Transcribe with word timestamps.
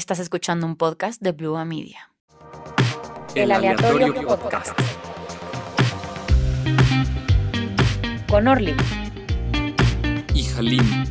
Estás 0.00 0.18
escuchando 0.18 0.64
un 0.64 0.76
podcast 0.76 1.20
de 1.20 1.32
Blue 1.32 1.62
Media. 1.66 2.10
El, 3.34 3.52
aleatorio, 3.52 4.14
podcast. 4.26 4.70
Con 8.26 8.48
Orly. 8.48 8.74
Y 10.32 10.48
Halim. 10.56 11.04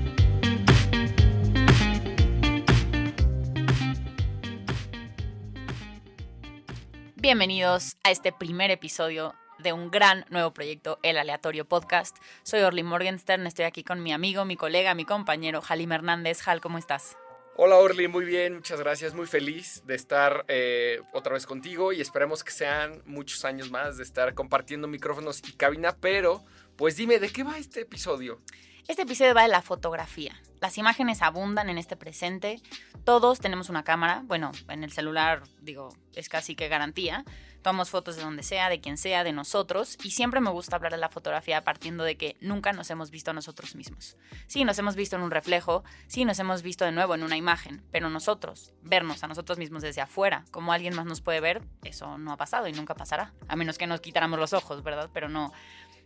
Bienvenidos 7.15 7.95
a 8.03 8.09
este 8.09 8.31
primer 8.31 8.71
episodio 8.71 9.35
de 9.59 9.71
un 9.71 9.91
gran 9.91 10.25
nuevo 10.31 10.51
proyecto, 10.51 10.97
El 11.03 11.19
Aleatorio 11.19 11.65
Podcast. 11.65 12.17
Soy 12.41 12.61
Orly 12.61 12.81
Morgenstern, 12.81 13.45
estoy 13.45 13.65
aquí 13.65 13.83
con 13.83 14.01
mi 14.01 14.13
amigo, 14.13 14.45
mi 14.45 14.55
colega, 14.55 14.95
mi 14.95 15.05
compañero 15.05 15.61
Halim 15.69 15.91
Hernández. 15.91 16.47
Hal, 16.47 16.59
¿cómo 16.59 16.79
estás? 16.79 17.15
Hola 17.61 17.75
Orly, 17.75 18.07
muy 18.07 18.23
bien, 18.23 18.55
muchas 18.55 18.79
gracias, 18.79 19.13
muy 19.13 19.25
feliz 19.25 19.83
de 19.85 19.93
estar 19.93 20.45
eh, 20.47 21.01
otra 21.11 21.33
vez 21.33 21.45
contigo 21.45 21.91
y 21.91 21.99
esperemos 21.99 22.41
que 22.41 22.51
sean 22.53 23.01
muchos 23.05 23.43
años 23.43 23.69
más 23.69 23.97
de 23.97 24.03
estar 24.03 24.33
compartiendo 24.33 24.87
micrófonos 24.87 25.41
y 25.45 25.51
cabina, 25.51 25.93
pero 25.99 26.45
pues 26.77 26.95
dime, 26.95 27.19
¿de 27.19 27.27
qué 27.27 27.43
va 27.43 27.57
este 27.57 27.81
episodio? 27.81 28.39
Este 28.87 29.01
episodio 29.01 29.35
va 29.35 29.41
de 29.41 29.49
la 29.49 29.61
fotografía. 29.61 30.41
Las 30.61 30.77
imágenes 30.77 31.21
abundan 31.21 31.69
en 31.69 31.77
este 31.77 31.97
presente. 31.97 32.61
Todos 33.03 33.39
tenemos 33.39 33.67
una 33.67 33.83
cámara. 33.83 34.23
Bueno, 34.23 34.53
en 34.69 34.85
el 34.85 34.93
celular, 34.93 35.43
digo, 35.61 35.89
es 36.15 36.29
casi 36.29 36.55
que 36.55 36.69
garantía. 36.69 37.25
Tomamos 37.61 37.89
fotos 37.89 38.15
de 38.15 38.23
donde 38.23 38.43
sea, 38.43 38.69
de 38.69 38.79
quien 38.79 38.97
sea, 38.97 39.23
de 39.23 39.31
nosotros. 39.31 39.97
Y 40.03 40.11
siempre 40.11 40.39
me 40.39 40.49
gusta 40.49 40.75
hablar 40.75 40.91
de 40.91 40.97
la 40.97 41.09
fotografía 41.09 41.63
partiendo 41.63 42.03
de 42.03 42.17
que 42.17 42.37
nunca 42.41 42.73
nos 42.73 42.89
hemos 42.89 43.11
visto 43.11 43.31
a 43.31 43.33
nosotros 43.33 43.75
mismos. 43.75 44.17
Sí, 44.47 44.63
nos 44.63 44.79
hemos 44.79 44.95
visto 44.95 45.15
en 45.15 45.21
un 45.21 45.31
reflejo. 45.31 45.83
Sí, 46.07 46.25
nos 46.25 46.39
hemos 46.39 46.61
visto 46.61 46.85
de 46.85 46.91
nuevo 46.91 47.15
en 47.15 47.23
una 47.23 47.37
imagen. 47.37 47.83
Pero 47.91 48.09
nosotros, 48.09 48.73
vernos 48.81 49.23
a 49.23 49.27
nosotros 49.27 49.57
mismos 49.57 49.81
desde 49.81 50.01
afuera, 50.01 50.45
como 50.51 50.73
alguien 50.73 50.95
más 50.95 51.05
nos 51.05 51.21
puede 51.21 51.39
ver, 51.39 51.61
eso 51.83 52.17
no 52.17 52.31
ha 52.31 52.37
pasado 52.37 52.67
y 52.67 52.73
nunca 52.73 52.95
pasará. 52.95 53.33
A 53.47 53.55
menos 53.55 53.77
que 53.77 53.87
nos 53.87 54.01
quitáramos 54.01 54.39
los 54.39 54.53
ojos, 54.53 54.83
¿verdad? 54.83 55.09
Pero 55.13 55.29
no 55.29 55.51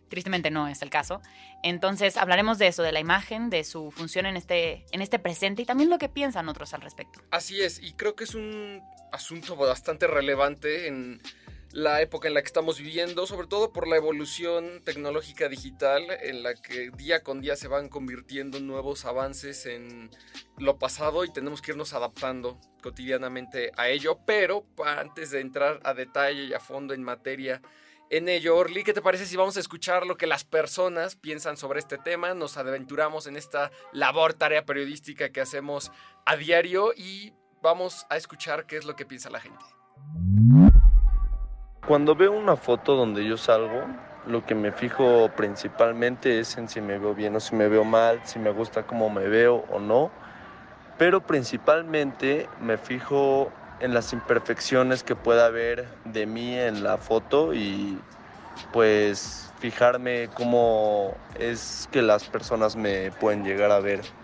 Tristemente 0.08 0.50
no 0.50 0.68
es 0.68 0.82
el 0.82 0.90
caso. 0.90 1.20
Entonces 1.62 2.16
hablaremos 2.16 2.58
de 2.58 2.68
eso, 2.68 2.82
de 2.82 2.92
la 2.92 3.00
imagen, 3.00 3.50
de 3.50 3.64
su 3.64 3.90
función 3.90 4.26
en 4.26 4.36
este, 4.36 4.84
en 4.92 5.02
este 5.02 5.18
presente 5.18 5.62
y 5.62 5.64
también 5.64 5.90
lo 5.90 5.98
que 5.98 6.08
piensan 6.08 6.48
otros 6.48 6.74
al 6.74 6.82
respecto. 6.82 7.20
Así 7.30 7.60
es, 7.60 7.82
y 7.82 7.94
creo 7.94 8.14
que 8.14 8.24
es 8.24 8.34
un 8.34 8.82
asunto 9.12 9.56
bastante 9.56 10.06
relevante 10.06 10.88
en 10.88 11.20
la 11.74 12.00
época 12.00 12.28
en 12.28 12.34
la 12.34 12.40
que 12.40 12.46
estamos 12.46 12.78
viviendo, 12.78 13.26
sobre 13.26 13.48
todo 13.48 13.72
por 13.72 13.88
la 13.88 13.96
evolución 13.96 14.80
tecnológica 14.84 15.48
digital 15.48 16.04
en 16.22 16.44
la 16.44 16.54
que 16.54 16.90
día 16.96 17.24
con 17.24 17.40
día 17.40 17.56
se 17.56 17.66
van 17.66 17.88
convirtiendo 17.88 18.60
nuevos 18.60 19.04
avances 19.04 19.66
en 19.66 20.08
lo 20.56 20.78
pasado 20.78 21.24
y 21.24 21.32
tenemos 21.32 21.60
que 21.60 21.72
irnos 21.72 21.92
adaptando 21.92 22.60
cotidianamente 22.80 23.72
a 23.76 23.88
ello, 23.88 24.20
pero 24.24 24.64
antes 24.86 25.32
de 25.32 25.40
entrar 25.40 25.80
a 25.82 25.94
detalle 25.94 26.44
y 26.44 26.54
a 26.54 26.60
fondo 26.60 26.94
en 26.94 27.02
materia 27.02 27.60
en 28.08 28.28
ello. 28.28 28.56
Orly, 28.56 28.84
¿qué 28.84 28.92
te 28.92 29.02
parece 29.02 29.26
si 29.26 29.36
vamos 29.36 29.56
a 29.56 29.60
escuchar 29.60 30.06
lo 30.06 30.16
que 30.16 30.28
las 30.28 30.44
personas 30.44 31.16
piensan 31.16 31.56
sobre 31.56 31.80
este 31.80 31.98
tema? 31.98 32.34
Nos 32.34 32.56
aventuramos 32.56 33.26
en 33.26 33.36
esta 33.36 33.72
labor, 33.92 34.34
tarea 34.34 34.64
periodística 34.64 35.30
que 35.30 35.40
hacemos 35.40 35.90
a 36.24 36.36
diario 36.36 36.92
y 36.96 37.32
vamos 37.62 38.06
a 38.10 38.16
escuchar 38.16 38.64
qué 38.66 38.76
es 38.76 38.84
lo 38.84 38.94
que 38.94 39.06
piensa 39.06 39.28
la 39.28 39.40
gente. 39.40 39.64
Cuando 41.86 42.14
veo 42.14 42.32
una 42.32 42.56
foto 42.56 42.96
donde 42.96 43.26
yo 43.26 43.36
salgo, 43.36 43.82
lo 44.26 44.46
que 44.46 44.54
me 44.54 44.72
fijo 44.72 45.30
principalmente 45.36 46.40
es 46.40 46.56
en 46.56 46.66
si 46.70 46.80
me 46.80 46.98
veo 46.98 47.14
bien 47.14 47.36
o 47.36 47.40
si 47.40 47.54
me 47.54 47.68
veo 47.68 47.84
mal, 47.84 48.22
si 48.24 48.38
me 48.38 48.50
gusta 48.50 48.84
cómo 48.84 49.10
me 49.10 49.28
veo 49.28 49.66
o 49.70 49.78
no. 49.80 50.10
Pero 50.96 51.20
principalmente 51.20 52.48
me 52.62 52.78
fijo 52.78 53.52
en 53.80 53.92
las 53.92 54.14
imperfecciones 54.14 55.02
que 55.02 55.14
pueda 55.14 55.44
haber 55.44 55.86
de 56.06 56.24
mí 56.24 56.54
en 56.54 56.84
la 56.84 56.96
foto 56.96 57.52
y 57.52 58.00
pues 58.72 59.52
fijarme 59.58 60.30
cómo 60.34 61.14
es 61.38 61.86
que 61.92 62.00
las 62.00 62.24
personas 62.24 62.76
me 62.76 63.10
pueden 63.10 63.44
llegar 63.44 63.70
a 63.70 63.80
ver. 63.80 64.23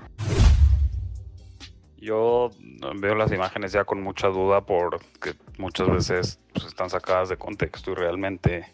Yo 2.00 2.50
veo 2.96 3.14
las 3.14 3.30
imágenes 3.30 3.72
ya 3.72 3.84
con 3.84 4.02
mucha 4.02 4.28
duda 4.28 4.62
porque 4.62 5.34
muchas 5.58 5.88
veces 5.88 6.40
pues, 6.54 6.64
están 6.64 6.88
sacadas 6.88 7.28
de 7.28 7.36
contexto 7.36 7.92
y 7.92 7.94
realmente 7.94 8.66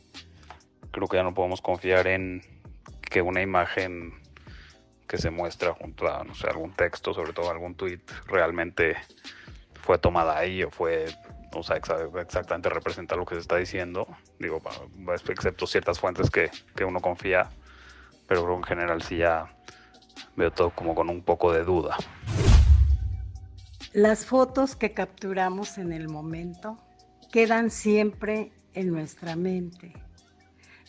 creo 0.92 1.08
que 1.08 1.16
ya 1.16 1.24
no 1.24 1.34
podemos 1.34 1.60
confiar 1.60 2.06
en 2.06 2.42
que 3.02 3.22
una 3.22 3.42
imagen 3.42 4.14
que 5.08 5.18
se 5.18 5.30
muestra 5.30 5.72
junto 5.72 6.08
a 6.08 6.22
no 6.24 6.34
sé, 6.34 6.46
algún 6.46 6.72
texto, 6.72 7.14
sobre 7.14 7.32
todo 7.32 7.50
algún 7.50 7.74
tweet, 7.74 8.00
realmente 8.26 8.96
fue 9.82 9.98
tomada 9.98 10.38
ahí 10.38 10.62
o 10.62 10.70
fue, 10.70 11.06
o 11.52 11.62
sea, 11.62 11.76
exactamente 11.76 12.68
representa 12.68 13.16
lo 13.16 13.24
que 13.24 13.34
se 13.34 13.40
está 13.40 13.56
diciendo. 13.56 14.06
Digo, 14.38 14.62
excepto 15.32 15.66
ciertas 15.66 15.98
fuentes 15.98 16.30
que, 16.30 16.50
que 16.74 16.84
uno 16.84 17.00
confía, 17.00 17.50
pero 18.26 18.54
en 18.54 18.62
general 18.62 19.02
sí 19.02 19.18
ya 19.18 19.52
veo 20.36 20.52
todo 20.52 20.70
como 20.70 20.94
con 20.94 21.08
un 21.08 21.22
poco 21.22 21.52
de 21.52 21.64
duda. 21.64 21.96
Las 23.96 24.26
fotos 24.26 24.76
que 24.76 24.92
capturamos 24.92 25.78
en 25.78 25.90
el 25.90 26.10
momento 26.10 26.76
quedan 27.32 27.70
siempre 27.70 28.52
en 28.74 28.92
nuestra 28.92 29.36
mente, 29.36 29.94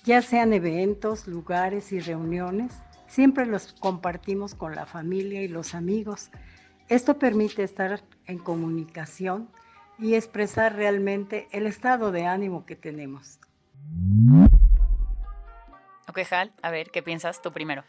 ya 0.03 0.21
sean 0.21 0.51
eventos, 0.51 1.25
lugares 1.25 1.93
y 1.93 2.01
reuniones, 2.01 2.73
siempre 3.07 3.45
los 3.45 3.71
compartimos 3.71 4.55
con 4.55 4.75
la 4.75 4.85
familia 4.85 5.41
y 5.41 5.47
los 5.47 5.73
amigos 5.73 6.31
esto 6.89 7.17
permite 7.17 7.63
estar 7.63 8.03
en 8.25 8.39
comunicación 8.39 9.47
y 9.97 10.15
expresar 10.15 10.75
realmente 10.75 11.47
el 11.53 11.65
estado 11.65 12.11
de 12.11 12.25
ánimo 12.25 12.65
que 12.65 12.75
tenemos. 12.75 13.39
Ok, 16.09 16.19
Hal, 16.29 16.51
a 16.61 16.71
ver, 16.71 16.91
¿qué 16.91 17.01
piensas 17.01 17.41
tú 17.41 17.53
primero? 17.53 17.85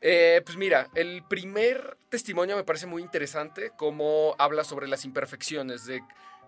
Eh, 0.00 0.42
pues 0.44 0.56
mira, 0.56 0.88
el 0.94 1.24
primer 1.24 1.96
testimonio 2.08 2.56
me 2.56 2.64
parece 2.64 2.86
muy 2.86 3.02
interesante, 3.02 3.72
cómo 3.76 4.36
habla 4.38 4.64
sobre 4.64 4.86
las 4.86 5.04
imperfecciones, 5.04 5.86
de 5.86 6.02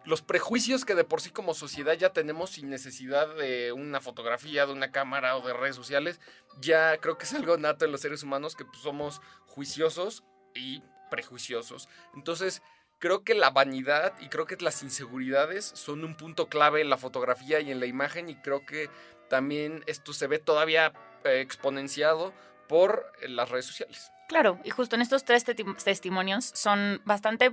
los 0.04 0.22
prejuicios 0.22 0.84
que 0.84 0.94
de 0.94 1.04
por 1.04 1.20
sí 1.20 1.30
como 1.30 1.52
sociedad 1.52 1.94
ya 1.94 2.12
tenemos 2.12 2.50
sin 2.50 2.70
necesidad 2.70 3.34
de 3.34 3.72
una 3.72 4.00
fotografía, 4.00 4.66
de 4.66 4.72
una 4.72 4.92
cámara 4.92 5.36
o 5.36 5.46
de 5.46 5.52
redes 5.52 5.76
sociales. 5.76 6.20
Ya 6.60 6.96
creo 6.98 7.18
que 7.18 7.24
es 7.24 7.34
algo 7.34 7.56
nato 7.56 7.84
en 7.84 7.92
los 7.92 8.00
seres 8.00 8.22
humanos 8.22 8.56
que 8.56 8.64
pues, 8.64 8.78
somos 8.78 9.20
juiciosos 9.46 10.24
y 10.54 10.82
prejuiciosos. 11.10 11.88
Entonces, 12.14 12.62
creo 12.98 13.24
que 13.24 13.34
la 13.34 13.50
vanidad 13.50 14.14
y 14.20 14.28
creo 14.28 14.46
que 14.46 14.56
las 14.60 14.82
inseguridades 14.82 15.66
son 15.74 16.04
un 16.04 16.16
punto 16.16 16.48
clave 16.48 16.80
en 16.80 16.90
la 16.90 16.96
fotografía 16.96 17.60
y 17.60 17.70
en 17.70 17.80
la 17.80 17.86
imagen 17.86 18.28
y 18.30 18.36
creo 18.36 18.64
que 18.64 18.88
también 19.28 19.84
esto 19.86 20.12
se 20.12 20.26
ve 20.26 20.38
todavía 20.38 20.92
eh, 21.24 21.40
exponenciado 21.40 22.32
por 22.70 23.12
eh, 23.20 23.28
las 23.28 23.50
redes 23.50 23.66
sociales. 23.66 24.12
Claro, 24.28 24.60
y 24.62 24.70
justo 24.70 24.94
en 24.94 25.02
estos 25.02 25.24
tres 25.24 25.44
testimonios 25.44 26.44
son 26.54 27.02
bastante 27.04 27.50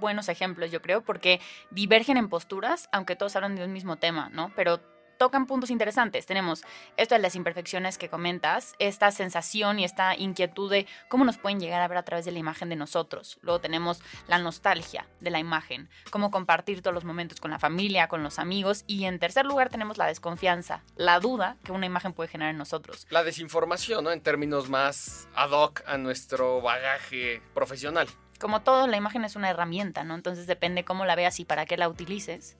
buenos 0.00 0.28
ejemplos, 0.28 0.72
yo 0.72 0.82
creo, 0.82 1.02
porque 1.02 1.40
divergen 1.70 2.16
en 2.16 2.28
posturas, 2.28 2.88
aunque 2.90 3.14
todos 3.14 3.36
hablan 3.36 3.54
de 3.54 3.64
un 3.64 3.72
mismo 3.72 3.96
tema, 3.96 4.28
¿no? 4.30 4.52
Pero 4.56 4.80
tocan 5.18 5.46
puntos 5.46 5.70
interesantes. 5.70 6.26
Tenemos 6.26 6.62
esto 6.96 7.14
de 7.14 7.20
las 7.20 7.34
imperfecciones 7.34 7.98
que 7.98 8.08
comentas, 8.08 8.74
esta 8.78 9.10
sensación 9.10 9.78
y 9.78 9.84
esta 9.84 10.16
inquietud 10.16 10.70
de 10.70 10.86
cómo 11.08 11.24
nos 11.24 11.38
pueden 11.38 11.60
llegar 11.60 11.82
a 11.82 11.88
ver 11.88 11.98
a 11.98 12.04
través 12.04 12.24
de 12.24 12.32
la 12.32 12.38
imagen 12.38 12.68
de 12.68 12.76
nosotros. 12.76 13.38
Luego 13.42 13.60
tenemos 13.60 14.00
la 14.28 14.38
nostalgia 14.38 15.06
de 15.20 15.30
la 15.30 15.38
imagen, 15.38 15.88
cómo 16.10 16.30
compartir 16.30 16.82
todos 16.82 16.94
los 16.94 17.04
momentos 17.04 17.40
con 17.40 17.50
la 17.50 17.58
familia, 17.58 18.08
con 18.08 18.22
los 18.22 18.38
amigos. 18.38 18.84
Y 18.86 19.04
en 19.04 19.18
tercer 19.18 19.46
lugar 19.46 19.68
tenemos 19.68 19.98
la 19.98 20.06
desconfianza, 20.06 20.82
la 20.96 21.20
duda 21.20 21.56
que 21.64 21.72
una 21.72 21.86
imagen 21.86 22.12
puede 22.12 22.28
generar 22.28 22.52
en 22.52 22.58
nosotros. 22.58 23.06
La 23.10 23.24
desinformación, 23.24 24.04
¿no? 24.04 24.12
En 24.12 24.20
términos 24.20 24.68
más 24.68 25.28
ad 25.34 25.50
hoc 25.50 25.82
a 25.86 25.98
nuestro 25.98 26.60
bagaje 26.60 27.42
profesional. 27.54 28.08
Como 28.38 28.60
todo, 28.60 28.86
la 28.86 28.96
imagen 28.96 29.24
es 29.24 29.36
una 29.36 29.48
herramienta, 29.48 30.04
¿no? 30.04 30.14
Entonces 30.14 30.46
depende 30.46 30.84
cómo 30.84 31.06
la 31.06 31.14
veas 31.14 31.40
y 31.40 31.44
para 31.44 31.64
qué 31.64 31.76
la 31.76 31.88
utilices, 31.88 32.56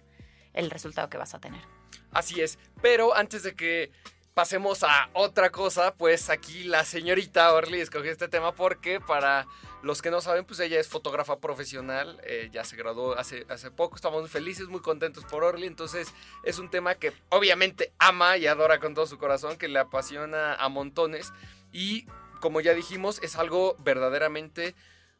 el 0.55 0.71
resultado 0.71 1.11
que 1.11 1.19
vas 1.19 1.35
a 1.35 1.39
tener. 1.39 1.76
Así 2.13 2.41
es. 2.41 2.59
Pero 2.83 3.15
antes 3.15 3.43
de 3.43 3.55
que 3.55 3.91
pasemos 4.37 4.83
a 4.83 5.09
otra 5.15 5.51
cosa, 5.51 5.95
pues 5.95 6.29
aquí 6.29 6.65
la 6.65 6.85
señorita 6.85 7.55
Orly 7.55 7.81
escogió 7.81 8.13
este 8.13 8.29
tema 8.29 8.55
porque 8.55 9.01
para 9.01 9.47
los 9.83 10.03
que 10.03 10.11
no 10.11 10.21
saben, 10.21 10.45
pues 10.45 10.61
ella 10.61 10.79
es 10.79 10.89
fotógrafa 10.89 11.39
profesional, 11.39 12.21
eh, 12.23 12.51
ya 12.53 12.65
se 12.65 12.77
graduó 12.77 13.17
hace, 13.17 13.47
hace 13.49 13.71
poco, 13.71 13.97
estamos 13.97 14.21
muy 14.21 14.29
felices, 14.29 14.69
muy 14.69 14.81
contentos 14.81 15.25
por 15.25 15.43
Orly, 15.43 15.67
entonces 15.67 16.13
es 16.43 16.59
un 16.59 16.69
tema 16.69 16.97
que 16.97 17.15
obviamente 17.31 17.93
ama 17.99 18.37
y 18.37 18.47
adora 18.47 18.79
con 18.79 18.95
todo 18.95 19.07
su 19.07 19.17
corazón, 19.17 19.57
que 19.57 19.69
le 19.69 19.79
apasiona 19.79 20.55
a 20.55 20.69
montones 20.69 21.33
y 21.73 22.07
como 22.41 22.61
ya 22.61 22.75
dijimos, 22.75 23.21
es 23.23 23.37
algo 23.37 23.77
verdaderamente 23.79 24.75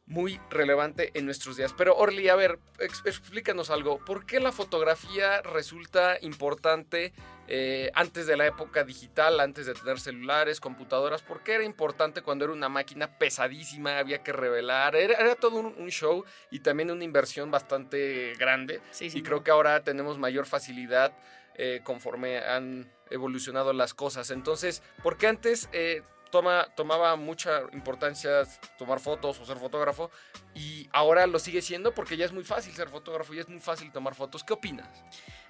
muy 0.07 0.39
relevante 0.49 1.11
en 1.15 1.25
nuestros 1.25 1.57
días. 1.57 1.73
Pero 1.77 1.95
Orly, 1.97 2.29
a 2.29 2.35
ver, 2.35 2.59
ex- 2.79 3.03
explícanos 3.05 3.69
algo. 3.69 3.99
¿Por 4.05 4.25
qué 4.25 4.39
la 4.39 4.51
fotografía 4.53 5.41
resulta 5.41 6.17
importante 6.21 7.13
eh, 7.49 7.91
antes 7.93 8.25
de 8.25 8.37
la 8.37 8.45
época 8.47 8.83
digital, 8.85 9.39
antes 9.41 9.65
de 9.65 9.73
tener 9.73 9.99
celulares, 9.99 10.61
computadoras? 10.61 11.21
¿Por 11.23 11.43
qué 11.43 11.55
era 11.55 11.65
importante 11.65 12.21
cuando 12.21 12.45
era 12.45 12.53
una 12.53 12.69
máquina 12.69 13.17
pesadísima, 13.17 13.99
había 13.99 14.23
que 14.23 14.31
revelar? 14.31 14.95
Era, 14.95 15.15
era 15.15 15.35
todo 15.35 15.57
un, 15.57 15.75
un 15.77 15.89
show 15.89 16.23
y 16.51 16.59
también 16.59 16.89
una 16.89 17.03
inversión 17.03 17.51
bastante 17.51 18.33
grande. 18.39 18.79
Sí, 18.91 19.09
Y 19.13 19.21
creo 19.23 19.43
que 19.43 19.51
ahora 19.51 19.83
tenemos 19.83 20.17
mayor 20.17 20.45
facilidad 20.45 21.11
eh, 21.55 21.81
conforme 21.83 22.37
han 22.39 22.89
evolucionado 23.09 23.73
las 23.73 23.93
cosas. 23.93 24.31
Entonces, 24.31 24.81
¿por 25.03 25.17
qué 25.17 25.27
antes 25.27 25.67
eh, 25.73 26.01
toma, 26.31 26.67
tomaba 26.75 27.15
mucha 27.15 27.61
importancia 27.73 28.43
tomar 28.77 28.99
fotos 28.99 29.39
o 29.39 29.45
ser 29.45 29.57
fotógrafo 29.57 30.11
y 30.53 30.87
ahora 30.91 31.27
lo 31.27 31.39
sigue 31.39 31.61
siendo 31.61 31.93
porque 31.93 32.17
ya 32.17 32.25
es 32.25 32.31
muy 32.31 32.43
fácil 32.43 32.73
ser 32.73 32.89
fotógrafo 32.89 33.33
y 33.33 33.39
es 33.39 33.49
muy 33.49 33.59
fácil 33.59 33.91
tomar 33.91 34.15
fotos? 34.15 34.43
¿Qué 34.43 34.53
opinas? 34.53 34.87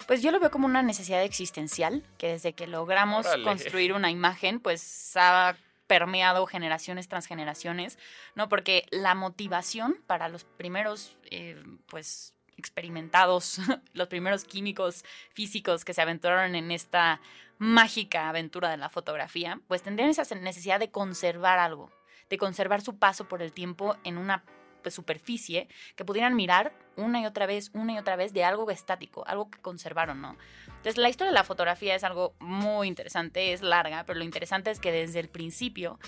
Pues 0.06 0.22
yo 0.22 0.30
lo 0.30 0.40
veo 0.40 0.50
como 0.50 0.66
una 0.66 0.82
necesidad 0.82 1.22
existencial, 1.22 2.02
que 2.16 2.28
desde 2.28 2.52
que 2.54 2.66
logramos 2.66 3.26
Órale. 3.26 3.44
construir 3.44 3.92
una 3.92 4.10
imagen, 4.10 4.60
pues 4.60 5.12
ha 5.16 5.56
permeado 5.86 6.46
generaciones 6.46 7.08
tras 7.08 7.26
generaciones, 7.26 7.98
¿no? 8.34 8.48
Porque 8.48 8.86
la 8.90 9.14
motivación 9.14 9.96
para 10.06 10.28
los 10.28 10.44
primeros, 10.44 11.16
eh, 11.30 11.60
pues, 11.88 12.34
experimentados, 12.56 13.58
los 13.94 14.08
primeros 14.08 14.44
químicos 14.44 15.04
físicos 15.32 15.84
que 15.84 15.94
se 15.94 16.02
aventuraron 16.02 16.54
en 16.54 16.70
esta 16.70 17.20
mágica 17.58 18.28
aventura 18.28 18.70
de 18.70 18.76
la 18.76 18.88
fotografía, 18.88 19.60
pues 19.68 19.82
tendrían 19.82 20.10
esa 20.10 20.34
necesidad 20.36 20.80
de 20.80 20.90
conservar 20.90 21.58
algo, 21.58 21.90
de 22.30 22.38
conservar 22.38 22.80
su 22.80 22.98
paso 22.98 23.28
por 23.28 23.42
el 23.42 23.52
tiempo 23.52 23.96
en 24.04 24.18
una 24.18 24.44
pues, 24.82 24.94
superficie 24.94 25.68
que 25.96 26.04
pudieran 26.04 26.36
mirar 26.36 26.72
una 26.96 27.20
y 27.20 27.26
otra 27.26 27.46
vez, 27.46 27.70
una 27.74 27.92
y 27.92 27.98
otra 27.98 28.16
vez 28.16 28.32
de 28.32 28.44
algo 28.44 28.70
estático, 28.70 29.24
algo 29.26 29.50
que 29.50 29.60
conservaron, 29.60 30.20
¿no? 30.20 30.36
Entonces, 30.68 30.96
la 30.96 31.08
historia 31.08 31.30
de 31.30 31.34
la 31.34 31.44
fotografía 31.44 31.94
es 31.94 32.04
algo 32.04 32.34
muy 32.38 32.88
interesante, 32.88 33.52
es 33.52 33.62
larga, 33.62 34.04
pero 34.04 34.18
lo 34.18 34.24
interesante 34.24 34.70
es 34.70 34.80
que 34.80 34.92
desde 34.92 35.20
el 35.20 35.28
principio 35.28 35.98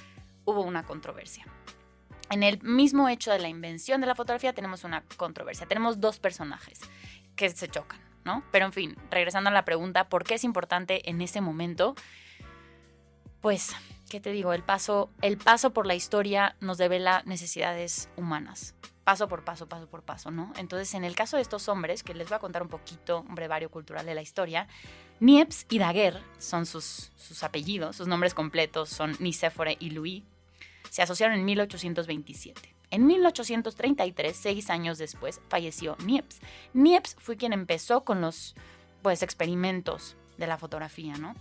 hubo 0.45 0.63
una 0.63 0.85
controversia. 0.85 1.47
En 2.31 2.45
el 2.45 2.63
mismo 2.63 3.09
hecho 3.09 3.33
de 3.33 3.41
la 3.41 3.49
invención 3.49 4.01
de 4.01 4.07
la 4.07 4.15
fotografía 4.15 4.53
tenemos 4.53 4.85
una 4.85 5.03
controversia. 5.17 5.67
Tenemos 5.67 6.01
dos 6.01 6.21
personajes 6.21 6.81
que 7.35 7.49
se 7.51 7.69
chocan, 7.69 8.01
¿no? 8.25 8.43
Pero 8.51 8.67
en 8.67 8.73
fin, 8.73 8.97
regresando 9.11 9.51
a 9.51 9.53
la 9.53 9.65
pregunta, 9.65 10.09
¿por 10.09 10.25
qué 10.25 10.35
es 10.35 10.45
importante 10.45 11.09
en 11.09 11.21
ese 11.21 11.41
momento? 11.41 11.95
Pues, 13.41 13.75
¿qué 14.09 14.21
te 14.21 14.33
digo? 14.33 14.53
El 14.53 14.63
paso, 14.63 15.11
el 15.23 15.39
paso 15.39 15.73
por 15.73 15.87
la 15.87 15.95
historia 15.95 16.57
nos 16.61 16.79
devela 16.79 17.23
necesidades 17.25 18.11
humanas. 18.17 18.75
Paso 19.05 19.29
por 19.29 19.45
paso, 19.45 19.67
paso 19.67 19.89
por 19.89 20.03
paso, 20.03 20.31
¿no? 20.31 20.53
Entonces, 20.57 20.93
en 20.95 21.05
el 21.05 21.17
caso 21.17 21.37
de 21.37 21.43
estos 21.43 21.69
hombres, 21.69 22.03
que 22.03 22.15
les 22.15 22.29
voy 22.29 22.37
a 22.37 22.39
contar 22.39 22.63
un 22.63 22.69
poquito, 22.69 23.25
un 23.27 23.35
brevario 23.35 23.71
cultural 23.71 24.05
de 24.05 24.15
la 24.15 24.23
historia, 24.23 24.69
Niepce 25.21 25.67
y 25.71 25.79
Daguerre 25.79 26.23
son 26.39 26.67
sus, 26.67 27.11
sus 27.17 27.43
apellidos, 27.43 27.97
sus 27.97 28.09
nombres 28.09 28.35
completos 28.35 28.91
son 28.91 29.17
Nicéphore 29.19 29.77
y 29.81 29.91
Louis. 29.91 30.23
Se 30.91 31.03
asociaron 31.03 31.39
en 31.39 31.45
1827. 31.45 32.80
En 32.91 33.07
1833, 33.07 34.37
seis 34.37 34.69
años 34.69 34.99
después, 34.99 35.41
falleció 35.49 35.97
Niepce. 36.05 36.41
Niepce 36.75 37.17
fue 37.19 37.37
quien 37.37 37.53
empezó 37.53 38.05
con 38.05 38.21
los 38.21 38.55
pues, 39.03 39.23
experimentos 39.23 40.17
de 40.39 40.47
la 40.49 40.59
fotografía, 40.59 41.15
¿no? 41.15 41.35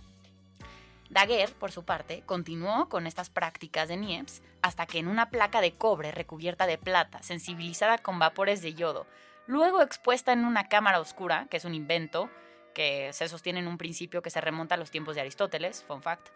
Daguerre, 1.10 1.52
por 1.58 1.72
su 1.72 1.84
parte, 1.84 2.22
continuó 2.24 2.88
con 2.88 3.08
estas 3.08 3.30
prácticas 3.30 3.88
de 3.88 3.96
Niepce 3.96 4.42
hasta 4.62 4.86
que 4.86 4.98
en 4.98 5.08
una 5.08 5.30
placa 5.30 5.60
de 5.60 5.72
cobre 5.72 6.12
recubierta 6.12 6.66
de 6.66 6.78
plata, 6.78 7.20
sensibilizada 7.22 7.98
con 7.98 8.20
vapores 8.20 8.62
de 8.62 8.74
yodo, 8.74 9.06
luego 9.48 9.82
expuesta 9.82 10.32
en 10.32 10.44
una 10.44 10.68
cámara 10.68 11.00
oscura, 11.00 11.48
que 11.50 11.56
es 11.56 11.64
un 11.64 11.74
invento 11.74 12.30
que 12.74 13.12
se 13.12 13.28
sostiene 13.28 13.58
en 13.58 13.66
un 13.66 13.78
principio 13.78 14.22
que 14.22 14.30
se 14.30 14.40
remonta 14.40 14.76
a 14.76 14.78
los 14.78 14.92
tiempos 14.92 15.16
de 15.16 15.22
Aristóteles, 15.22 15.82
fun 15.82 16.00
fact, 16.00 16.28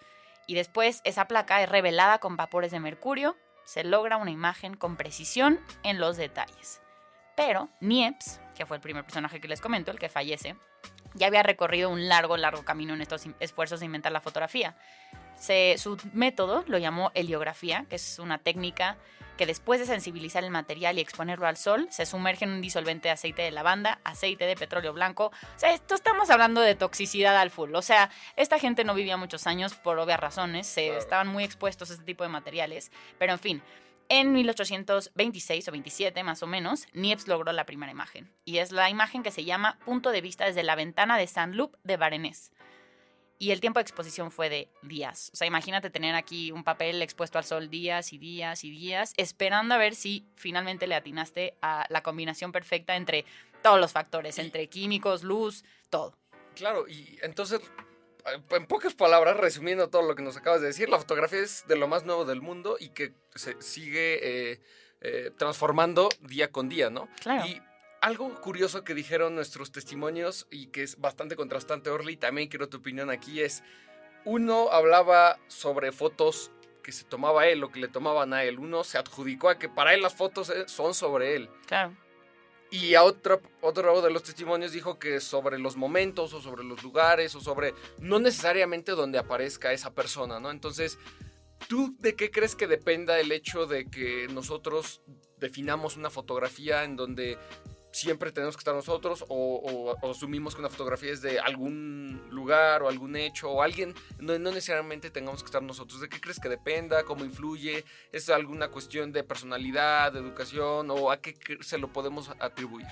y 0.49 0.55
después 0.55 1.01
esa 1.05 1.29
placa 1.29 1.63
es 1.63 1.69
revelada 1.69 2.19
con 2.19 2.37
vapores 2.37 2.73
de 2.73 2.81
mercurio, 2.81 3.37
se 3.65 3.85
logra 3.85 4.17
una 4.17 4.31
imagen 4.31 4.75
con 4.75 4.97
precisión 4.97 5.61
en 5.83 5.99
los 6.01 6.17
detalles. 6.17 6.81
Pero 7.37 7.69
Niepce, 7.81 8.41
que 8.57 8.67
fue 8.67 8.77
el 8.77 8.81
primer 8.83 9.05
personaje 9.05 9.41
que 9.41 9.49
les 9.49 9.61
comento, 9.61 9.91
el 9.91 9.99
que 9.99 10.09
fallece, 10.09 10.57
ya 11.15 11.27
había 11.29 11.43
recorrido 11.43 11.91
un 11.91 12.09
largo, 12.09 12.37
largo 12.37 12.65
camino 12.65 12.95
en 12.95 13.01
estos 13.03 13.25
esfuerzos 13.41 13.81
de 13.81 13.87
inventar 13.87 14.13
la 14.13 14.21
fotografía. 14.21 14.77
Se- 15.37 15.77
su 15.79 15.97
método 16.13 16.65
lo 16.69 16.79
llamó 16.79 17.11
heliografía, 17.15 17.87
que 17.89 17.97
es 17.97 18.19
una 18.19 18.39
técnica 18.39 18.97
que 19.37 19.47
después 19.47 19.81
de 19.81 19.87
sensibilizar 19.87 20.45
el 20.45 20.51
material 20.51 20.97
y 20.99 21.01
exponerlo 21.01 21.47
al 21.47 21.57
sol, 21.57 21.89
se 21.91 22.07
sumerge 22.07 22.45
en 22.45 22.53
un 22.53 22.61
disolvente 22.61 23.09
de 23.09 23.13
aceite 23.13 23.43
de 23.43 23.51
lavanda, 23.51 24.01
aceite 24.05 24.47
de 24.47 24.55
petróleo 24.57 24.93
blanco. 24.93 25.27
O 25.27 25.59
sea, 25.59 25.73
esto 25.73 25.95
estamos 25.95 26.31
hablando 26.31 26.61
de 26.61 26.75
toxicidad 26.75 27.37
al 27.37 27.51
full. 27.51 27.75
O 27.75 27.83
sea, 27.83 28.11
esta 28.37 28.59
gente 28.59 28.85
no 28.85 28.95
vivía 28.95 29.17
muchos 29.17 29.47
años 29.47 29.75
por 29.75 29.99
obvias 29.99 30.21
razones, 30.21 30.67
se 30.67 30.87
Claro. 30.87 31.01
estaban 31.01 31.29
muy 31.29 31.45
expuestos 31.45 31.91
a 31.91 31.95
este 31.95 32.05
tipo 32.05 32.23
de 32.23 32.31
materiales. 32.31 32.93
Pero 33.19 33.33
en 33.33 33.39
fin, 33.39 33.63
en 34.09 34.33
1826 34.33 35.69
o 35.69 35.73
27 35.73 36.23
más 36.23 36.43
o 36.43 36.47
menos, 36.47 36.87
Niepce 36.93 37.27
logró 37.29 37.53
la 37.53 37.65
primera 37.65 37.91
imagen. 37.91 38.31
Y 38.45 38.59
es 38.59 38.71
la 38.71 38.91
imagen 38.91 39.23
que 39.23 39.31
se 39.31 39.45
llama 39.45 39.79
Punto 39.85 40.11
de 40.11 40.21
vista 40.21 40.45
desde 40.45 40.63
la 40.63 40.75
ventana 40.77 41.17
de 41.19 41.27
Saint-Loup 41.27 41.75
de 41.85 41.97
Varennes. 41.97 42.53
Y 43.45 43.51
el 43.51 43.61
tiempo 43.61 43.79
de 43.79 43.83
exposición 43.83 44.31
fue 44.31 44.49
de 44.49 44.71
días. 44.81 45.31
O 45.35 45.37
sea, 45.37 45.47
imagínate 45.47 45.91
tener 45.91 46.15
aquí 46.15 46.51
un 46.51 46.65
papel 46.65 47.03
expuesto 47.03 47.37
al 47.37 47.45
sol 47.45 47.69
días 47.69 48.15
y 48.15 48.17
días 48.17 48.65
y 48.65 48.71
días, 48.71 49.13
esperando 49.19 49.75
a 49.75 49.77
ver 49.77 49.95
si 49.95 50.27
finalmente 50.35 50.87
le 50.87 50.95
atinaste 50.95 51.55
a 51.61 51.85
la 51.91 52.03
combinación 52.03 52.53
perfecta 52.53 52.97
entre 52.97 53.27
todos 53.63 53.79
los 53.79 53.93
factores, 53.93 54.39
entre 54.39 54.67
químicos, 54.69 55.25
luz, 55.25 55.63
todo. 55.91 56.17
Claro, 56.55 56.89
y 56.89 57.19
entonces, 57.21 57.61
en 58.49 58.67
pocas 58.67 58.95
palabras, 58.95 59.37
resumiendo 59.37 59.91
todo 59.91 60.01
lo 60.01 60.15
que 60.15 60.23
nos 60.23 60.39
acabas 60.39 60.63
de 60.63 60.69
decir, 60.69 60.89
la 60.89 60.99
fotografía 60.99 61.41
es 61.41 61.67
de 61.69 61.77
lo 61.77 61.87
más 61.87 62.07
nuevo 62.07 62.25
del 62.25 62.41
mundo 62.41 62.79
y 62.81 62.89
que 62.95 63.13
se 63.35 63.61
sigue 63.61 64.53
eh, 64.53 64.61
eh, 65.03 65.33
transformando 65.37 66.09
día 66.23 66.51
con 66.51 66.71
día, 66.71 66.89
¿no? 66.89 67.11
Claro. 67.21 67.45
Y 67.47 67.61
algo 68.05 68.39
curioso 68.43 68.85
que 68.85 68.93
dijeron 68.93 69.35
nuestros 69.35 69.73
testimonios 69.73 70.47
y 70.51 70.67
que 70.67 70.83
es 70.83 71.01
bastante 71.01 71.37
contrastante, 71.37 71.89
Orly, 71.89 72.19
también 72.19 72.49
quiero 72.49 72.69
tu 72.69 72.77
opinión 72.77 73.09
aquí, 73.09 73.41
es, 73.41 73.63
uno 74.27 74.71
hablaba 74.73 75.39
sobre 75.49 75.91
fotos 75.91 76.51
que 76.83 76.93
se 76.93 77.05
tomaba 77.05 77.47
él 77.47 77.65
o 77.65 77.73
que 77.73 77.81
le 77.81 77.89
tomaban 77.89 78.35
a 78.35 78.45
él, 78.45 78.59
uno 78.59 78.85
se 78.85 78.99
adjudicó 78.99 79.49
a 79.49 79.59
que 79.59 79.71
para 79.71 79.95
él 79.95 80.03
las 80.03 80.15
fotos 80.15 80.51
eh, 80.51 80.65
son 80.67 80.93
sobre 80.93 81.35
él. 81.35 81.49
Claro. 81.67 81.97
Y 82.71 82.95
a 82.95 83.05
otro, 83.05 83.41
otro 83.63 84.03
de 84.03 84.11
los 84.11 84.23
testimonios 84.23 84.73
dijo 84.73 84.99
que 84.99 85.19
sobre 85.21 85.59
los 85.59 85.77
momentos 85.77 86.35
o 86.35 86.43
sobre 86.43 86.63
los 86.63 86.83
lugares 86.83 87.35
o 87.35 87.41
sobre 87.41 87.73
no 88.01 88.19
necesariamente 88.19 88.93
donde 88.93 89.17
aparezca 89.17 89.73
esa 89.73 89.95
persona, 89.95 90.41
¿no? 90.41 90.51
Entonces, 90.51 90.99
¿tú 91.69 91.97
de 92.01 92.17
qué 92.17 92.31
crees 92.31 92.55
que 92.55 92.67
dependa 92.67 93.19
el 93.19 93.33
hecho 93.33 93.65
de 93.65 93.89
que 93.89 94.29
nosotros 94.31 95.01
definamos 95.39 95.97
una 95.97 96.11
fotografía 96.11 96.85
en 96.85 96.97
donde 96.97 97.39
siempre 97.95 98.33
tenemos 98.33 98.57
que 98.57 98.61
estar 98.61 98.75
nosotros 98.75 99.25
o, 99.29 99.35
o- 99.57 99.97
o 100.03 100.11
asumimos 100.11 100.55
que 100.55 100.61
una 100.61 100.69
fotografía 100.69 101.13
es 101.13 101.23
de 101.23 101.39
algún 101.39 102.21
lugar 102.31 102.83
o 102.83 102.89
algún 102.89 103.15
hecho 103.17 103.49
o 103.51 103.63
alguien, 103.63 103.95
no, 104.19 104.37
no 104.39 104.51
necesariamente 104.51 105.11
tengamos 105.11 105.43
que 105.43 105.47
estar 105.47 105.63
nosotros. 105.63 106.01
¿De 106.01 106.09
qué 106.09 106.21
crees 106.21 106.41
que 106.41 106.49
dependa? 106.49 107.05
¿Cómo 107.05 107.25
influye? 107.25 107.85
¿Es 108.13 108.29
alguna 108.31 108.69
cuestión 108.69 109.13
de 109.13 109.23
personalidad, 109.23 110.13
de 110.13 110.19
educación 110.19 110.91
o 110.91 111.11
a 111.11 111.19
qué 111.19 111.37
se 111.61 111.79
lo 111.79 111.93
podemos 111.93 112.31
atribuir? 112.41 112.87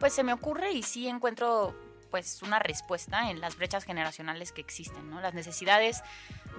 Pues 0.00 0.12
se 0.12 0.24
me 0.24 0.32
ocurre 0.32 0.72
y 0.72 0.82
sí 0.82 1.06
encuentro 1.08 1.74
pues 2.10 2.42
una 2.42 2.58
respuesta 2.58 3.30
en 3.30 3.40
las 3.40 3.56
brechas 3.56 3.84
generacionales 3.84 4.52
que 4.52 4.60
existen, 4.60 5.10
¿no? 5.10 5.20
Las 5.20 5.34
necesidades 5.34 6.02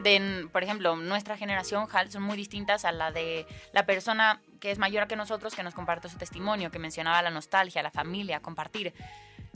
de, 0.03 0.47
por 0.51 0.63
ejemplo, 0.63 0.95
nuestra 0.95 1.37
generación, 1.37 1.87
Hal, 1.91 2.11
son 2.11 2.23
muy 2.23 2.37
distintas 2.37 2.85
a 2.85 2.91
la 2.91 3.11
de 3.11 3.45
la 3.73 3.85
persona 3.85 4.41
que 4.59 4.71
es 4.71 4.77
mayor 4.77 5.07
que 5.07 5.15
nosotros, 5.15 5.55
que 5.55 5.63
nos 5.63 5.73
comparte 5.73 6.09
su 6.09 6.17
testimonio, 6.17 6.71
que 6.71 6.79
mencionaba 6.79 7.21
la 7.21 7.29
nostalgia, 7.29 7.83
la 7.83 7.91
familia, 7.91 8.41
compartir. 8.41 8.93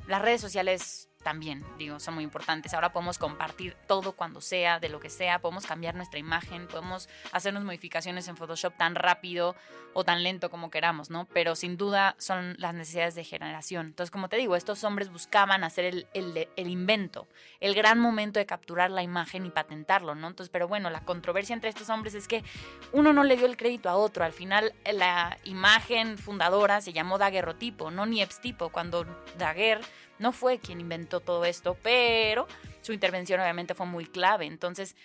Las 0.08 0.22
redes 0.22 0.42
sociales 0.42 1.10
también, 1.24 1.66
digo, 1.78 2.00
son 2.00 2.14
muy 2.16 2.24
importantes. 2.24 2.74
Ahora 2.74 2.92
podemos 2.94 3.18
compartir 3.18 3.76
todo 3.88 4.12
cuando 4.12 4.42
sea, 4.42 4.80
de 4.80 4.90
lo 4.90 5.00
que 5.00 5.10
sea, 5.10 5.40
podemos 5.40 5.66
cambiar 5.66 5.96
nuestra 5.96 6.20
imagen, 6.20 6.68
podemos 6.68 7.10
hacernos 7.32 7.64
modificaciones 7.64 8.28
en 8.28 8.38
Photoshop 8.38 8.76
tan 8.78 8.96
rápido 8.96 9.56
o 9.96 10.04
tan 10.04 10.24
lento 10.24 10.50
como 10.50 10.70
queramos, 10.70 11.10
¿no? 11.10 11.26
Pero 11.34 11.56
sin 11.56 11.78
duda 11.78 12.16
son 12.18 12.56
las 12.58 12.74
necesidades 12.74 13.16
de 13.16 13.24
generación. 13.24 13.88
Entonces, 13.88 14.12
como 14.12 14.28
te 14.28 14.38
digo, 14.38 14.56
estos 14.56 14.84
hombres 14.84 15.12
buscaban 15.12 15.64
hacer 15.64 15.86
el, 15.86 16.08
el- 16.14 16.48
invento, 16.68 17.28
el 17.60 17.76
gran 17.76 18.00
momento 18.00 18.40
de 18.40 18.46
capturar 18.46 18.90
la 18.90 19.04
imagen 19.04 19.46
y 19.46 19.52
patentarlo, 19.52 20.16
¿no? 20.16 20.28
Entonces, 20.28 20.50
pero 20.52 20.68
bueno, 20.68 20.90
la 20.90 21.02
controversia 21.06 21.54
entre 21.54 21.70
estos 21.70 21.90
hombres 21.90 22.16
es 22.16 22.28
que 22.28 22.44
uno 22.92 23.14
no 23.14 23.24
le 23.24 23.38
dio 23.38 23.46
el 23.46 23.56
crédito 23.58 23.90
a 23.90 23.96
otro. 23.96 24.24
Al 24.26 24.34
final, 24.34 24.74
la 24.92 25.38
imagen 25.44 26.18
fundadora 26.18 26.82
se 26.82 26.92
llamó 26.94 27.18
daguerrotipo, 27.18 27.92
no 27.92 28.06
Niepce 28.06 28.42
tipo, 28.42 28.70
cuando 28.70 29.06
Daguerre 29.38 29.84
no 30.20 30.32
fue 30.32 30.60
quien 30.60 30.80
inventó 30.80 31.20
todo 31.20 31.46
esto, 31.46 31.78
pero 31.82 32.48
su 32.82 32.94
intervención 32.94 33.40
obviamente 33.40 33.74
fue 33.74 33.86
muy 33.86 34.06
clave. 34.06 34.46
Entonces, 34.46 34.96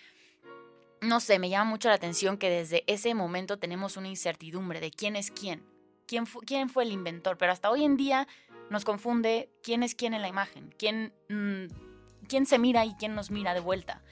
no 1.00 1.20
sé, 1.20 1.38
me 1.38 1.48
llama 1.48 1.70
mucho 1.70 1.88
la 1.88 1.94
atención 1.94 2.38
que 2.38 2.50
desde 2.50 2.84
ese 2.86 3.14
momento 3.14 3.58
tenemos 3.58 3.96
una 3.96 4.08
incertidumbre 4.08 4.80
de 4.80 4.90
quién 4.90 5.16
es 5.16 5.30
quién. 5.30 5.64
quién, 6.06 6.26
quién 6.46 6.68
fue 6.68 6.84
el 6.84 6.92
inventor, 6.92 7.36
pero 7.36 7.52
hasta 7.52 7.70
hoy 7.70 7.84
en 7.84 7.96
día 7.96 8.26
nos 8.70 8.84
confunde 8.84 9.50
quién 9.62 9.82
es 9.82 9.94
quién 9.94 10.14
en 10.14 10.22
la 10.22 10.28
imagen, 10.28 10.74
quién, 10.78 11.12
mm, 11.28 12.26
quién 12.28 12.46
se 12.46 12.58
mira 12.58 12.84
y 12.84 12.94
quién 12.94 13.14
nos 13.14 13.30
mira 13.30 13.54
de 13.54 13.60
vuelta. 13.60 14.02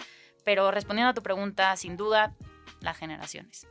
Pero 0.45 0.71
respondiendo 0.71 1.11
a 1.11 1.15
tu 1.15 1.23
pregunta, 1.23 1.77
sin 1.77 1.97
duda, 1.97 2.35
las 2.81 2.97
generaciones. 2.97 3.67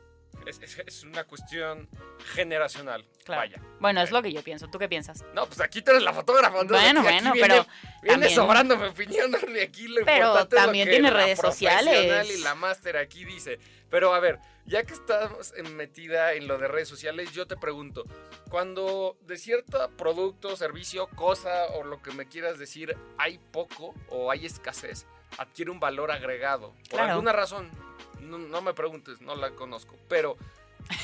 Es, 0.46 0.60
es- 0.62 0.78
es 0.86 1.02
una 1.02 1.24
cuestión 1.24 1.88
generacional. 2.34 3.04
Claro. 3.24 3.40
Vaya. 3.40 3.60
Bueno, 3.80 4.00
es 4.00 4.10
lo 4.12 4.22
que 4.22 4.32
yo 4.32 4.42
pienso. 4.42 4.68
¿Tú 4.68 4.78
qué 4.78 4.88
piensas? 4.88 5.24
No, 5.34 5.46
pues 5.46 5.60
aquí 5.60 5.82
tú 5.82 5.90
eres 5.90 6.02
la 6.04 6.12
fotógrafa. 6.12 6.62
Bueno, 6.62 7.00
aquí- 7.00 7.02
bueno, 7.02 7.32
viene- 7.32 7.48
pero 7.48 7.66
Viene 8.02 8.08
también- 8.26 8.34
sobrando 8.34 8.76
mi 8.76 8.86
opinión, 8.86 9.34
aquí 9.34 9.88
lo 9.88 10.04
Pero 10.04 10.26
importante 10.26 10.56
es 10.56 10.60
lo 10.62 10.66
también 10.66 10.84
que 10.86 10.90
tiene 10.92 11.10
la 11.10 11.16
redes 11.16 11.40
sociales. 11.40 12.30
y 12.30 12.42
la 12.42 12.54
máster 12.54 12.96
aquí 12.96 13.24
dice. 13.24 13.58
Pero 13.90 14.14
a 14.14 14.20
ver, 14.20 14.38
ya 14.66 14.84
que 14.84 14.94
estás 14.94 15.52
metida 15.72 16.32
en 16.34 16.46
lo 16.46 16.58
de 16.58 16.68
redes 16.68 16.88
sociales, 16.88 17.32
yo 17.32 17.46
te 17.46 17.56
pregunto, 17.56 18.04
cuando 18.48 19.16
de 19.22 19.36
cierto 19.38 19.90
producto, 19.96 20.56
servicio, 20.56 21.08
cosa 21.08 21.66
o 21.74 21.84
lo 21.84 22.00
que 22.02 22.10
me 22.12 22.26
quieras 22.26 22.58
decir, 22.58 22.96
hay 23.18 23.38
poco 23.38 23.94
o 24.10 24.30
hay 24.30 24.46
escasez, 24.46 25.06
adquiere 25.38 25.70
un 25.70 25.80
valor 25.80 26.10
agregado. 26.10 26.72
Por 26.90 26.98
Claro. 26.98 27.10
alguna 27.12 27.32
razón, 27.32 27.70
no, 28.20 28.38
no 28.38 28.62
me 28.62 28.74
preguntes, 28.74 29.20
no 29.20 29.34
la 29.36 29.50
conozco. 29.52 29.96
Pero 30.08 30.36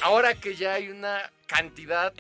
ahora 0.02 0.34
que 0.34 0.54
ya 0.54 0.74
hay 0.74 0.88
una 0.88 1.30
cantidad 1.46 2.12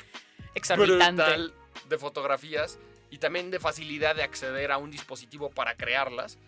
Exorbitante. 0.54 1.22
brutal 1.22 1.54
de 1.88 1.98
fotografías 1.98 2.78
y 3.10 3.18
también 3.18 3.50
de 3.50 3.60
facilidad 3.60 4.14
de 4.16 4.22
acceder 4.22 4.72
a 4.72 4.78
un 4.78 4.90
dispositivo 4.90 5.50
para 5.50 5.76
crearlas. 5.76 6.38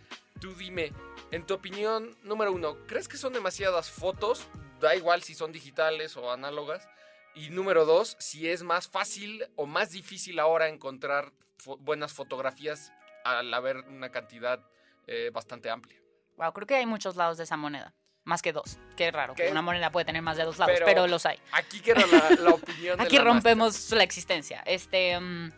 Tú 0.41 0.55
dime, 0.55 0.93
en 1.31 1.47
tu 1.47 1.55
opinión, 1.55 2.17
número 2.23 2.53
uno, 2.53 2.77
¿crees 2.87 3.09
que 3.09 3.17
son 3.17 3.33
demasiadas 3.33 3.91
fotos? 3.91 4.47
Da 4.81 4.95
igual 4.97 5.23
si 5.23 5.35
son 5.35 5.53
digitales 5.53 6.17
o 6.17 6.31
análogas. 6.33 6.87
Y 7.35 7.51
número 7.51 7.85
dos, 7.85 8.17
si 8.21 8.49
es 8.49 8.63
más 8.63 8.89
fácil 8.89 9.45
o 9.57 9.67
más 9.67 9.91
difícil 9.91 10.39
ahora 10.39 10.69
encontrar 10.69 11.33
fo- 11.59 11.79
buenas 11.81 12.13
fotografías 12.13 12.93
al 13.25 13.53
haber 13.55 13.79
una 13.79 14.11
cantidad 14.11 14.61
eh, 15.07 15.31
bastante 15.33 15.69
amplia. 15.71 15.99
Wow, 16.37 16.53
creo 16.53 16.67
que 16.67 16.75
hay 16.77 16.87
muchos 16.87 17.17
lados 17.17 17.37
de 17.39 17.45
esa 17.45 17.57
moneda. 17.57 17.93
Más 18.25 18.41
que 18.41 18.53
dos. 18.53 18.79
Qué 18.97 19.11
raro, 19.11 19.35
que 19.35 19.45
¿Qué? 19.45 19.51
una 19.51 19.63
moneda 19.63 19.91
puede 19.91 20.07
tener 20.07 20.23
más 20.23 20.37
de 20.37 20.45
dos 20.45 20.59
lados, 20.59 20.75
Pero 20.75 20.87
pero, 20.87 21.07
los 21.07 21.27
hay. 21.27 21.39
Aquí 21.53 21.81
quiero 21.81 22.07
la, 22.07 22.31
la 22.31 22.51
opinión 22.55 22.99
de 22.99 23.05
Aquí 23.05 23.19
la 23.19 23.25
rompemos 23.25 23.91
la 23.91 24.03
existencia. 24.03 24.63
Este, 24.65 25.19
mm, 25.21 25.53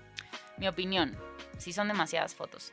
mi 0.59 0.69
opinión, 0.69 1.17
si 1.59 1.73
son 1.73 1.89
demasiadas 1.89 2.35
fotos. 2.35 2.73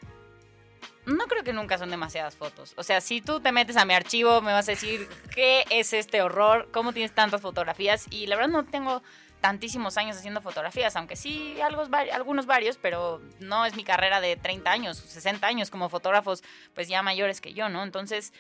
No 1.05 1.27
creo 1.27 1.43
que 1.43 1.53
nunca 1.53 1.77
son 1.77 1.89
demasiadas 1.89 2.35
fotos. 2.35 2.73
O 2.77 2.83
sea, 2.83 3.01
si 3.01 3.21
tú 3.21 3.41
te 3.41 3.51
metes 3.51 3.75
a 3.75 3.85
mi 3.85 3.93
archivo, 3.93 4.41
me 4.41 4.53
vas 4.53 4.67
a 4.69 4.71
decir, 4.71 5.07
¿qué 5.35 5.65
es 5.69 5.91
este 5.93 6.21
horror? 6.21 6.69
¿Cómo 6.71 6.93
tienes 6.93 7.13
tantas 7.13 7.41
fotografías? 7.41 8.05
Y 8.09 8.27
la 8.27 8.37
verdad 8.37 8.51
no 8.51 8.65
tengo 8.65 9.03
tantísimos 9.41 9.97
años 9.97 10.15
haciendo 10.15 10.39
fotografías, 10.39 10.95
aunque 10.95 11.17
sí 11.17 11.59
algo, 11.59 11.83
algunos 12.13 12.45
varios, 12.45 12.77
pero 12.77 13.21
no 13.39 13.65
es 13.65 13.75
mi 13.75 13.83
carrera 13.83 14.21
de 14.21 14.37
30 14.37 14.71
años, 14.71 14.97
60 14.97 15.45
años 15.45 15.69
como 15.69 15.89
fotógrafos, 15.89 16.41
pues 16.73 16.87
ya 16.87 17.03
mayores 17.03 17.41
que 17.41 17.53
yo, 17.53 17.67
¿no? 17.67 17.83
Entonces, 17.83 18.31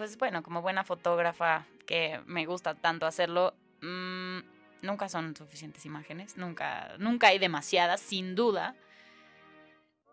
pues 0.00 0.16
bueno, 0.16 0.42
como 0.42 0.62
buena 0.62 0.82
fotógrafa 0.82 1.66
que 1.86 2.22
me 2.24 2.46
gusta 2.46 2.74
tanto 2.74 3.04
hacerlo, 3.04 3.52
mm, 3.82 4.38
nunca 4.80 5.10
son 5.10 5.36
suficientes 5.36 5.84
imágenes, 5.84 6.38
nunca, 6.38 6.94
nunca 6.98 7.26
hay 7.26 7.38
demasiadas, 7.38 8.00
sin 8.00 8.34
duda, 8.34 8.74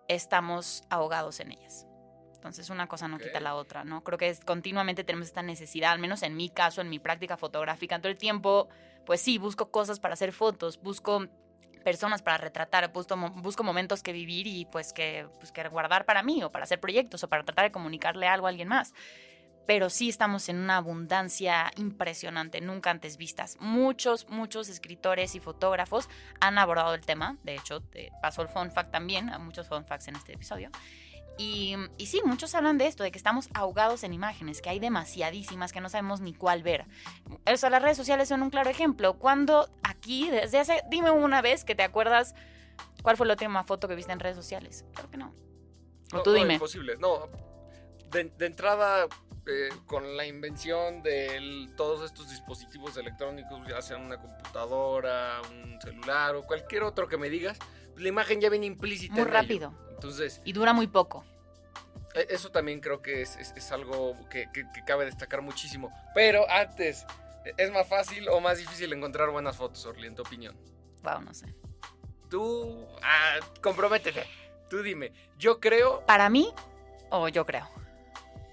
estamos 0.09 0.83
ahogados 0.89 1.39
en 1.39 1.53
ellas. 1.53 1.87
Entonces 2.35 2.69
una 2.69 2.87
cosa 2.87 3.07
no 3.07 3.17
quita 3.17 3.37
Ok. 3.37 3.43
la 3.43 3.55
otra, 3.55 3.85
¿no? 3.85 4.03
Creo 4.03 4.17
que 4.17 4.27
es- 4.27 4.43
continuamente 4.43 5.05
tenemos 5.05 5.29
esta 5.29 5.41
necesidad, 5.41 5.93
al 5.93 5.99
menos 5.99 6.21
en 6.21 6.35
mi 6.35 6.49
caso, 6.49 6.81
en 6.81 6.89
mi 6.89 6.99
práctica 6.99 7.37
fotográfica, 7.37 7.97
todo 7.99 8.09
el 8.11 8.17
tiempo, 8.17 8.67
pues 9.05 9.21
sí, 9.21 9.37
busco 9.37 9.71
cosas 9.71 10.01
para 10.01 10.15
hacer 10.15 10.33
fotos, 10.33 10.81
busco 10.81 11.27
personas 11.85 12.21
para 12.21 12.37
retratar, 12.37 12.91
busco, 12.91 13.15
busco 13.35 13.63
momentos 13.63 14.03
que 14.03 14.11
vivir 14.11 14.47
y 14.47 14.65
pues 14.65 14.91
que, 14.91 15.29
pues 15.39 15.53
que 15.53 15.65
guardar 15.69 16.03
para 16.03 16.23
mí 16.23 16.43
o 16.43 16.51
para 16.51 16.65
hacer 16.65 16.81
proyectos 16.81 17.23
o 17.23 17.29
para 17.29 17.45
tratar 17.45 17.63
de 17.63 17.71
comunicarle 17.71 18.27
algo 18.27 18.47
a 18.47 18.49
alguien 18.49 18.67
más. 18.67 18.93
Pero 19.67 19.89
sí 19.89 20.07
estamos 20.09 20.47
en 20.49 20.57
una 20.57 20.77
abundancia 20.77 21.71
impresionante, 21.75 22.61
nunca 22.61 22.89
antes 22.89 23.17
vistas. 23.17 23.57
Muchos, 23.59 24.27
muchos 24.29 24.69
escritores 24.69 25.35
y 25.35 25.39
fotógrafos 25.41 26.09
han 26.39 26.57
abordado 26.57 26.93
el 26.95 27.01
tema. 27.01 27.37
De 27.43 27.55
hecho, 27.55 27.81
te 27.81 28.11
paso 28.21 28.41
el 28.41 28.47
fun 28.47 28.71
fact 28.71 28.91
también, 28.91 29.29
a 29.29 29.37
muchos 29.39 29.67
fun 29.67 29.85
facts 29.85 30.07
en 30.07 30.15
este 30.15 30.33
episodio. 30.33 30.71
Y, 31.37 31.75
y 31.97 32.07
sí, 32.07 32.21
muchos 32.25 32.55
hablan 32.55 32.77
de 32.79 32.87
esto, 32.87 33.03
de 33.03 33.11
que 33.11 33.17
estamos 33.17 33.49
ahogados 33.53 34.03
en 34.03 34.13
imágenes, 34.13 34.61
que 34.61 34.69
hay 34.69 34.79
demasiadísimas 34.79 35.71
que 35.71 35.81
no 35.81 35.89
sabemos 35.89 36.19
ni 36.21 36.33
cuál 36.33 36.63
ver. 36.63 36.85
O 37.45 37.57
sea, 37.57 37.69
las 37.69 37.81
redes 37.83 37.97
sociales 37.97 38.29
son 38.29 38.41
un 38.41 38.49
claro 38.49 38.69
ejemplo. 38.71 39.19
Cuando 39.19 39.69
aquí, 39.83 40.29
desde 40.31 40.57
hace, 40.59 40.81
dime 40.89 41.11
una 41.11 41.41
vez 41.41 41.63
que 41.63 41.75
te 41.75 41.83
acuerdas 41.83 42.33
cuál 43.03 43.17
fue 43.17 43.27
la 43.27 43.33
última 43.33 43.63
foto 43.65 43.87
que 43.87 43.95
viste 43.95 44.13
en 44.13 44.19
redes 44.19 44.35
sociales. 44.37 44.85
Claro 44.93 45.11
que 45.11 45.17
no. 45.17 45.35
O 46.13 46.17
No, 46.17 46.23
tú 46.23 46.31
no, 46.31 46.37
dime. 46.37 46.53
imposible. 46.55 46.95
No, 46.97 47.29
de, 48.11 48.25
de 48.37 48.45
entrada, 48.45 49.07
eh, 49.45 49.69
con 49.85 50.17
la 50.17 50.25
invención 50.25 51.01
de 51.03 51.69
todos 51.77 52.03
estos 52.03 52.29
dispositivos 52.29 52.97
electrónicos, 52.97 53.65
ya 53.67 53.81
sea 53.81 53.97
una 53.97 54.17
computadora, 54.19 55.41
un 55.49 55.79
celular 55.81 56.35
o 56.35 56.43
cualquier 56.45 56.83
otro 56.83 57.07
que 57.07 57.17
me 57.17 57.29
digas, 57.29 57.57
la 57.95 58.07
imagen 58.09 58.41
ya 58.41 58.49
viene 58.49 58.65
implícita. 58.65 59.13
Muy 59.13 59.21
en 59.23 59.27
ello. 59.29 59.33
rápido. 59.41 59.73
Entonces, 59.91 60.41
Y 60.43 60.53
dura 60.53 60.73
muy 60.73 60.87
poco. 60.87 61.25
e- 62.13 62.27
eso 62.29 62.51
también 62.51 62.79
creo 62.81 63.01
que 63.01 63.21
es, 63.21 63.35
es- 63.37 63.53
es 63.55 63.71
algo 63.71 64.15
que, 64.29 64.47
que- 64.53 64.65
que 64.73 64.83
cabe 64.85 65.05
destacar 65.05 65.41
muchísimo. 65.41 65.91
Pero 66.13 66.49
antes, 66.49 67.05
¿es 67.57 67.71
más 67.71 67.87
fácil 67.87 68.27
o 68.29 68.39
más 68.39 68.57
difícil 68.57 68.91
encontrar 68.93 69.29
buenas 69.29 69.55
fotos, 69.57 69.85
Orly, 69.85 70.07
en 70.07 70.15
tu 70.15 70.21
opinión? 70.23 70.55
Wow, 71.03 71.21
no 71.21 71.33
sé. 71.33 71.53
Tú, 72.29 72.85
ah, 73.01 73.37
comprométete. 73.61 74.25
Tú 74.69 74.81
dime, 74.83 75.13
yo 75.37 75.59
creo 75.61 76.05
Para 76.05 76.29
mí, 76.29 76.53
o 77.09 77.29
yo 77.29 77.45
creo. 77.45 77.67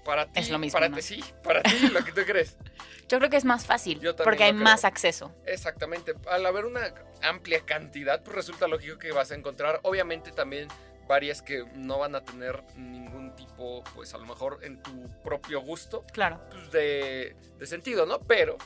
Para 0.05 0.27
ti, 0.27 0.39
Es 0.39 0.49
lo 0.49 0.59
mismo, 0.59 0.77
para 0.77 0.87
¿no? 0.87 0.95
ti 0.95 1.01
sí, 1.01 1.23
para 1.43 1.61
ti 1.63 1.89
lo 1.89 2.03
que 2.05 2.11
tú 2.13 2.21
crees. 2.25 2.55
Yo 3.09 3.17
creo 3.17 3.29
que 3.29 3.37
es 3.37 3.45
más 3.45 3.65
fácil. 3.65 3.99
Yo 3.99 4.15
también 4.15 4.23
Porque 4.31 4.43
hay 4.45 4.51
creo. 4.51 4.63
más 4.63 4.85
acceso. 4.85 5.33
Exactamente. 5.45 6.13
Al 6.29 6.45
haber 6.45 6.65
una 6.65 6.93
amplia 7.23 7.59
cantidad, 7.65 8.21
pues 8.23 8.35
resulta 8.35 8.67
lógico 8.67 8.97
que 8.97 9.11
vas 9.11 9.31
a 9.31 9.35
encontrar, 9.35 9.79
obviamente 9.83 10.31
también 10.31 10.67
varias 11.07 11.41
que 11.41 11.65
no 11.75 11.99
van 11.99 12.15
a 12.15 12.23
tener 12.23 12.63
ningún 12.75 13.35
tipo, 13.35 13.83
pues 13.93 14.13
a 14.15 14.17
lo 14.17 14.25
mejor 14.25 14.59
en 14.63 14.81
tu 14.81 15.07
propio 15.23 15.61
gusto, 15.61 16.03
Claro. 16.13 16.39
pues 16.49 16.71
de, 16.71 17.35
de 17.59 17.67
sentido, 17.67 18.07
¿no? 18.07 18.19
Pero 18.21 18.57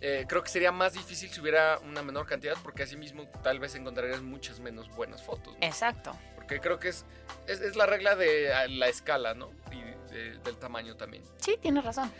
eh, 0.00 0.24
creo 0.28 0.42
que 0.42 0.48
sería 0.50 0.72
más 0.72 0.94
difícil 0.94 1.28
si 1.30 1.40
hubiera 1.40 1.78
una 1.80 2.02
menor 2.02 2.26
cantidad, 2.26 2.56
porque 2.62 2.82
así 2.84 2.96
mismo 2.96 3.26
tal 3.42 3.58
vez 3.58 3.74
encontrarías 3.74 4.22
muchas 4.22 4.60
menos 4.60 4.88
buenas 4.90 5.22
fotos. 5.22 5.54
¿no? 5.60 5.66
Exacto. 5.66 6.12
Porque 6.36 6.58
creo 6.60 6.78
que 6.78 6.88
es, 6.88 7.04
es, 7.46 7.60
es 7.60 7.76
la 7.76 7.84
regla 7.86 8.16
de 8.16 8.50
la 8.70 8.88
escala, 8.88 9.34
¿no? 9.34 9.50
Y 9.70 9.82
de- 10.14 10.38
del 10.38 10.56
tamaño 10.56 10.96
también. 10.96 11.22
Sí, 11.40 11.58
tienes 11.60 11.84
razón. 11.84 12.10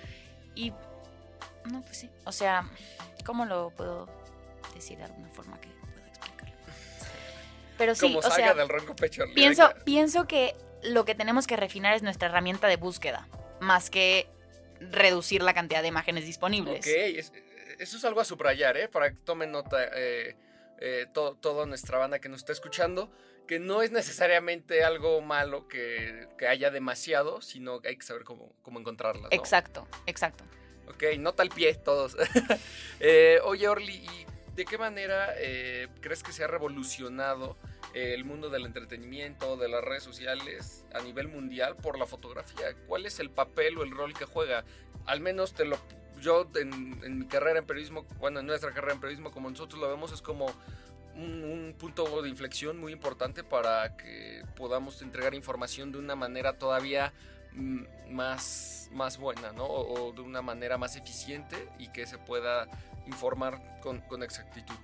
Y. 0.55 0.71
No, 1.71 1.81
pues 1.83 1.97
sí. 1.99 2.11
O 2.25 2.33
sea, 2.33 2.69
¿cómo 3.25 3.47
lo 3.47 3.71
puedo 3.71 4.07
decir 4.75 4.99
de 4.99 5.05
alguna 5.05 5.29
forma 5.31 5.59
que 5.61 5.69
pueda 5.69 6.07
explicarlo? 6.09 6.55
Pero 7.79 7.95
sí, 7.95 8.01
Como 8.03 8.19
o 8.19 8.23
salga 8.23 8.37
sea, 8.37 8.55
del 8.55 8.69
ronco 8.69 8.95
pecho. 8.95 9.25
Pienso, 9.35 9.73
pienso 9.85 10.27
que 10.27 10.55
lo 10.83 11.05
que 11.05 11.15
tenemos 11.15 11.47
que 11.47 11.57
refinar 11.57 11.95
es 11.95 12.03
nuestra 12.03 12.29
herramienta 12.29 12.67
de 12.69 12.77
búsqueda, 12.77 13.27
más 13.61 13.89
que 13.91 14.29
reducir 14.81 15.43
la 15.43 15.55
cantidad 15.55 15.81
de 15.83 15.89
imágenes 15.89 16.27
disponibles. 16.27 16.81
Ok, 16.81 16.87
es- 16.87 17.33
eso 17.79 17.97
es 17.97 18.05
algo 18.05 18.21
a 18.21 18.25
subrayar, 18.25 18.77
¿eh? 18.77 18.89
Para 18.89 19.11
que 19.11 19.17
tomen 19.25 19.51
nota 19.51 19.79
eh, 19.97 20.37
eh, 20.87 21.07
to- 21.15 21.37
toda 21.41 21.65
nuestra 21.65 21.97
banda 21.99 22.19
que 22.19 22.29
nos 22.29 22.41
está 22.41 22.53
escuchando, 22.53 23.11
que 23.49 23.59
no 23.59 23.81
es 23.83 23.91
necesariamente 23.91 24.85
algo 24.85 25.21
malo 25.23 25.67
que, 25.67 26.29
que 26.39 26.47
haya 26.47 26.71
demasiado, 26.71 27.41
sino 27.41 27.81
que 27.81 27.89
hay 27.89 27.97
que 27.97 28.05
saber 28.05 28.25
cómo, 28.25 28.53
cómo 28.63 28.79
encontrarlas. 28.81 29.25
¿no? 29.25 29.29
Exacto, 29.31 29.89
exacto. 30.07 30.45
Ok, 30.89 31.03
nota 31.19 31.43
al 31.43 31.49
pie 31.49 31.75
todos. 31.75 32.17
Eh, 33.01 33.39
oye, 33.45 33.67
Orly, 33.69 33.95
¿y 33.97 34.27
de 34.55 34.65
qué 34.65 34.79
manera 34.79 35.35
eh, 35.39 35.89
crees 36.01 36.23
que 36.23 36.33
se 36.33 36.45
ha 36.45 36.47
revolucionado 36.47 37.57
el 37.93 38.25
mundo 38.25 38.51
del 38.51 38.65
entretenimiento, 38.67 39.57
de 39.57 39.69
las 39.69 39.83
redes 39.83 40.03
sociales 40.03 40.85
a 40.95 41.01
nivel 41.01 41.29
mundial 41.29 41.77
por 41.77 41.99
la 41.99 42.07
fotografía? 42.07 42.75
¿Cuál 42.87 43.07
es 43.07 43.19
el 43.21 43.31
papel 43.31 43.79
o 43.79 43.83
el 43.83 43.91
rol 43.91 44.15
que 44.15 44.25
juega? 44.27 44.65
Al 45.07 45.21
menos 45.21 45.55
te 45.55 45.65
lo... 45.65 45.79
Yo 46.25 46.49
en, 46.55 47.19
mi 47.19 47.27
carrera 47.27 47.59
en 47.59 47.67
periodismo, 47.67 48.07
bueno, 48.19 48.41
en 48.41 48.47
nuestra 48.47 48.73
carrera 48.73 48.95
en 48.95 49.01
periodismo, 49.01 49.31
como 49.31 49.51
nosotros 49.51 49.79
lo 49.79 49.91
vemos, 49.91 50.11
es 50.11 50.23
como 50.23 50.47
un, 51.17 51.45
un 51.45 51.75
punto 51.79 52.23
de 52.23 52.31
inflexión 52.31 52.81
muy 52.81 52.93
importante 52.93 53.45
para 53.45 53.95
que 53.99 54.43
podamos 54.57 55.03
entregar 55.03 55.35
información 55.35 55.93
de 55.93 55.99
una 55.99 56.17
manera 56.17 56.57
todavía 56.57 57.13
mm, 57.53 58.11
más, 58.11 58.89
más 58.91 59.19
buena, 59.19 59.53
¿no? 59.53 59.67
O, 59.67 60.09
o 60.09 60.13
de 60.13 60.23
una 60.23 60.41
manera 60.41 60.79
más 60.79 60.97
eficiente 60.97 61.69
y 61.79 61.89
que 61.89 62.07
se 62.07 62.17
pueda 62.17 62.69
informar 63.07 63.81
con, 63.83 64.01
con 64.01 64.23
exactitud. 64.23 64.75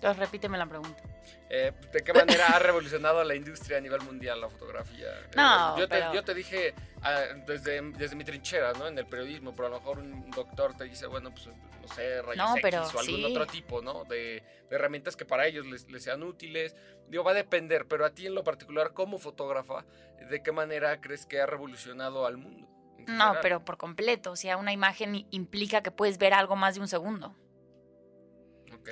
Entonces, 0.00 0.18
repíteme 0.18 0.56
la 0.56 0.64
pregunta. 0.64 1.02
Eh, 1.50 1.72
¿De 1.92 2.02
qué 2.02 2.14
manera 2.14 2.46
ha 2.46 2.58
revolucionado 2.58 3.22
la 3.22 3.34
industria 3.34 3.76
a 3.76 3.80
nivel 3.82 4.00
mundial 4.00 4.40
la 4.40 4.48
fotografía? 4.48 5.08
Eh, 5.08 5.30
No, 5.36 5.78
yo, 5.78 5.86
te, 5.86 6.02
yo 6.14 6.24
te 6.24 6.32
dije 6.32 6.74
ah, 7.02 7.20
desde, 7.46 7.82
desde 7.92 8.16
mi 8.16 8.24
trinchera, 8.24 8.72
¿no? 8.72 8.86
En 8.86 8.96
el 8.96 9.04
periodismo, 9.06 9.54
pero 9.54 9.66
a 9.66 9.70
lo 9.70 9.78
mejor 9.78 9.98
un 9.98 10.30
doctor 10.30 10.74
te 10.74 10.84
dice, 10.84 11.06
bueno, 11.06 11.30
pues 11.32 11.48
no 11.48 11.88
sé, 11.94 12.22
rayos 12.22 12.36
No, 12.38 12.52
X 12.56 12.62
pero 12.62 12.82
o 12.82 12.98
algún 12.98 13.04
sí. 13.04 13.24
otro 13.24 13.46
tipo, 13.46 13.82
¿no? 13.82 14.04
De, 14.04 14.42
de 14.70 14.74
herramientas 14.76 15.16
que 15.16 15.26
para 15.26 15.46
ellos 15.46 15.66
les, 15.66 15.90
les 15.90 16.02
sean 16.02 16.22
útiles. 16.22 16.74
Digo, 17.08 17.22
va 17.22 17.32
a 17.32 17.34
depender, 17.34 17.86
pero 17.86 18.06
a 18.06 18.10
ti 18.10 18.26
en 18.26 18.34
lo 18.34 18.42
particular, 18.42 18.94
como 18.94 19.18
fotógrafa, 19.18 19.84
¿de 20.30 20.42
qué 20.42 20.52
manera 20.52 20.98
crees 21.02 21.26
que 21.26 21.42
ha 21.42 21.46
revolucionado 21.46 22.24
al 22.24 22.38
mundo? 22.38 22.68
No, 23.06 23.34
pero 23.42 23.64
por 23.64 23.76
completo. 23.76 24.30
O 24.30 24.36
sea, 24.36 24.56
una 24.56 24.72
imagen 24.72 25.26
implica 25.30 25.82
que 25.82 25.90
puedes 25.90 26.16
ver 26.16 26.32
algo 26.32 26.56
más 26.56 26.76
de 26.76 26.80
un 26.80 26.88
segundo. 26.88 27.34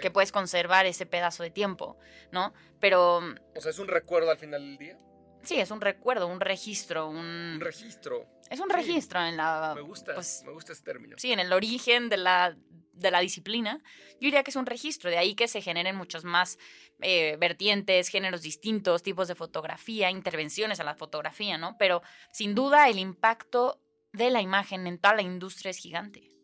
Que 0.01 0.11
puedes 0.11 0.33
conservar 0.33 0.87
ese 0.87 1.07
pedazo 1.07 1.43
de 1.43 1.51
tiempo, 1.51 1.99
¿no? 2.31 2.53
Pero 2.81 3.21
mm, 3.21 3.35
O 3.57 3.61
sea, 3.61 3.71
es 3.71 3.79
un 3.79 3.89
recuerdo 3.89 4.31
al 4.31 4.39
final 4.39 4.61
del 4.61 4.79
día. 4.79 4.99
sí, 5.43 5.59
es 5.59 5.71
un 5.71 5.81
recuerdo, 5.81 6.27
un 6.27 6.41
registro, 6.41 7.09
un... 7.09 7.17
Un 7.55 7.61
registro. 7.61 8.27
es 8.51 8.61
un 8.61 8.69
sí. 8.69 8.77
registro 8.77 9.25
en 9.25 9.37
la... 9.37 9.73
Me 9.75 9.81
gusta, 9.81 10.15
pues, 10.15 10.43
me 10.45 10.53
gusta 10.53 10.73
ese 10.73 10.83
término. 10.83 11.17
sí, 11.19 11.33
en 11.33 11.41
el 11.41 11.53
origen 11.53 12.09
de 12.09 12.19
la, 12.19 12.57
de 12.93 13.11
la 13.11 13.21
disciplina, 13.21 13.81
yo 14.15 14.27
diría 14.27 14.43
que 14.43 14.51
es 14.51 14.57
un 14.57 14.67
registro, 14.67 15.11
de 15.11 15.19
ahí 15.19 15.35
que 15.35 15.49
se 15.49 15.63
generen 15.63 15.97
muchos 15.97 16.25
más 16.25 16.59
eh, 17.01 17.37
vertientes, 17.39 18.09
géneros 18.09 18.43
distintos, 18.43 19.03
tipos 19.03 19.29
de 19.29 19.35
fotografía, 19.35 20.11
intervenciones 20.11 20.81
a 20.81 20.85
la 20.85 20.95
fotografía, 20.95 21.59
¿no? 21.59 21.77
Pero 21.79 22.03
sin 22.33 22.55
duda 22.55 22.89
el 22.89 22.99
impacto 22.99 23.81
de 24.13 24.31
la 24.31 24.43
imagen 24.43 24.87
en 24.87 24.99
toda 24.99 25.15
la 25.15 25.23
industria 25.23 25.71
es 25.71 25.79
gigante. 25.79 26.38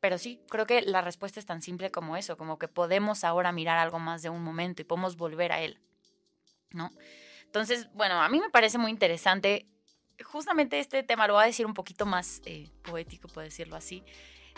Pero 0.00 0.16
sí, 0.18 0.40
creo 0.48 0.64
que 0.66 0.82
la 0.82 1.00
respuesta 1.00 1.40
es 1.40 1.46
tan 1.46 1.60
simple 1.60 1.90
como 1.90 2.16
eso, 2.16 2.36
como 2.36 2.58
que 2.58 2.68
podemos 2.68 3.24
ahora 3.24 3.50
mirar 3.52 3.78
algo 3.78 3.98
más 3.98 4.22
de 4.22 4.30
un 4.30 4.42
momento 4.42 4.82
y 4.82 4.84
podemos 4.84 5.16
volver 5.16 5.50
a 5.52 5.60
él, 5.60 5.80
¿no? 6.70 6.90
Entonces, 7.44 7.88
bueno, 7.94 8.20
a 8.22 8.28
mí 8.28 8.38
me 8.40 8.50
parece 8.50 8.78
muy 8.78 8.90
interesante. 8.90 9.66
Justamente 10.24 10.78
este 10.78 11.02
tema 11.02 11.26
lo 11.26 11.34
voy 11.34 11.44
a 11.44 11.46
decir 11.46 11.66
un 11.66 11.74
poquito 11.74 12.06
más 12.06 12.40
eh, 12.44 12.68
poético, 12.82 13.26
por 13.28 13.42
decirlo 13.42 13.74
así, 13.76 14.04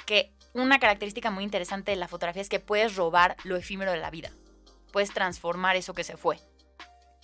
que 0.06 0.34
una 0.54 0.78
característica 0.78 1.30
muy 1.30 1.44
interesante 1.44 1.92
de 1.92 1.96
la 1.96 2.08
fotografía 2.08 2.42
es 2.42 2.48
que 2.48 2.60
puedes 2.60 2.96
robar 2.96 3.36
lo 3.44 3.56
efímero 3.56 3.92
de 3.92 3.98
la 3.98 4.10
vida. 4.10 4.30
Puedes 4.92 5.12
transformar 5.14 5.76
eso 5.76 5.94
que 5.94 6.04
se 6.04 6.16
fue. 6.16 6.38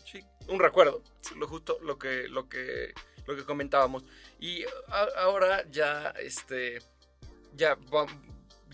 Sí, 0.05 0.21
un 0.49 0.61
recuerdo, 0.61 1.03
lo 1.37 1.49
justo 1.49 1.79
lo 1.83 1.99
que, 1.99 2.29
lo 2.29 2.49
que, 2.49 2.95
lo 3.27 3.35
que 3.37 3.45
comentábamos. 3.45 4.05
Y 4.39 4.63
a- 4.89 5.09
ahora 5.23 5.65
ya, 5.71 6.11
este, 6.21 6.79
ya 7.57 7.75
va- 7.95 8.07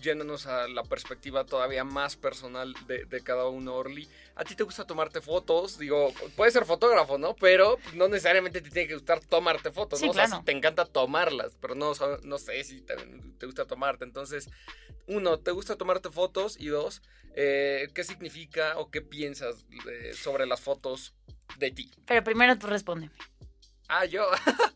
yéndonos 0.01 0.47
a 0.47 0.67
la 0.67 0.83
perspectiva 0.83 1.45
todavía 1.45 1.85
más 1.85 2.17
personal 2.17 2.73
de, 2.87 3.05
de 3.05 3.21
cada 3.23 3.47
uno, 3.47 3.73
Orly. 3.75 4.09
¿A 4.35 4.43
ti 4.43 4.53
te 4.53 4.63
gusta 4.63 4.85
tomarte 4.85 5.21
fotos? 5.21 5.77
Digo, 5.77 6.11
puedes 6.35 6.53
ser 6.53 6.65
fotógrafo, 6.65 7.17
¿no? 7.17 7.35
Pero 7.37 7.77
no 7.93 8.09
necesariamente 8.09 8.59
te 8.59 8.69
tiene 8.69 8.89
que 8.89 8.95
gustar 8.95 9.21
tomarte 9.21 9.71
fotos, 9.71 9.99
Sí, 9.99 10.05
¿no? 10.05 10.11
O 10.11 10.13
sea, 10.13 10.25
claro. 10.25 10.39
sí 10.41 10.45
te 10.45 10.51
encanta 10.51 10.83
tomarlas, 10.83 11.55
pero 11.61 11.75
no, 11.75 11.93
no 12.23 12.37
sé 12.37 12.61
si 12.65 12.81
te, 12.81 12.95
te 13.37 13.45
gusta 13.45 13.65
tomarte. 13.65 14.03
Entonces, 14.03 14.49
uno, 15.07 15.39
¿te 15.39 15.51
gusta 15.51 15.77
tomarte 15.77 16.09
fotos? 16.11 16.59
Y 16.59 16.67
dos, 16.67 17.01
eh, 17.35 17.87
¿qué 17.93 18.03
significa 18.03 18.77
o 18.79 18.91
qué 18.91 19.01
piensas 19.01 19.65
eh, 19.89 20.11
sobre 20.13 20.45
las 20.47 20.59
fotos 20.59 21.13
de 21.59 21.71
ti? 21.71 21.89
Pero 22.05 22.21
primero 22.25 22.57
tú 22.59 22.67
responde. 22.67 23.09
Ah, 23.87 24.03
yo. 24.03 24.25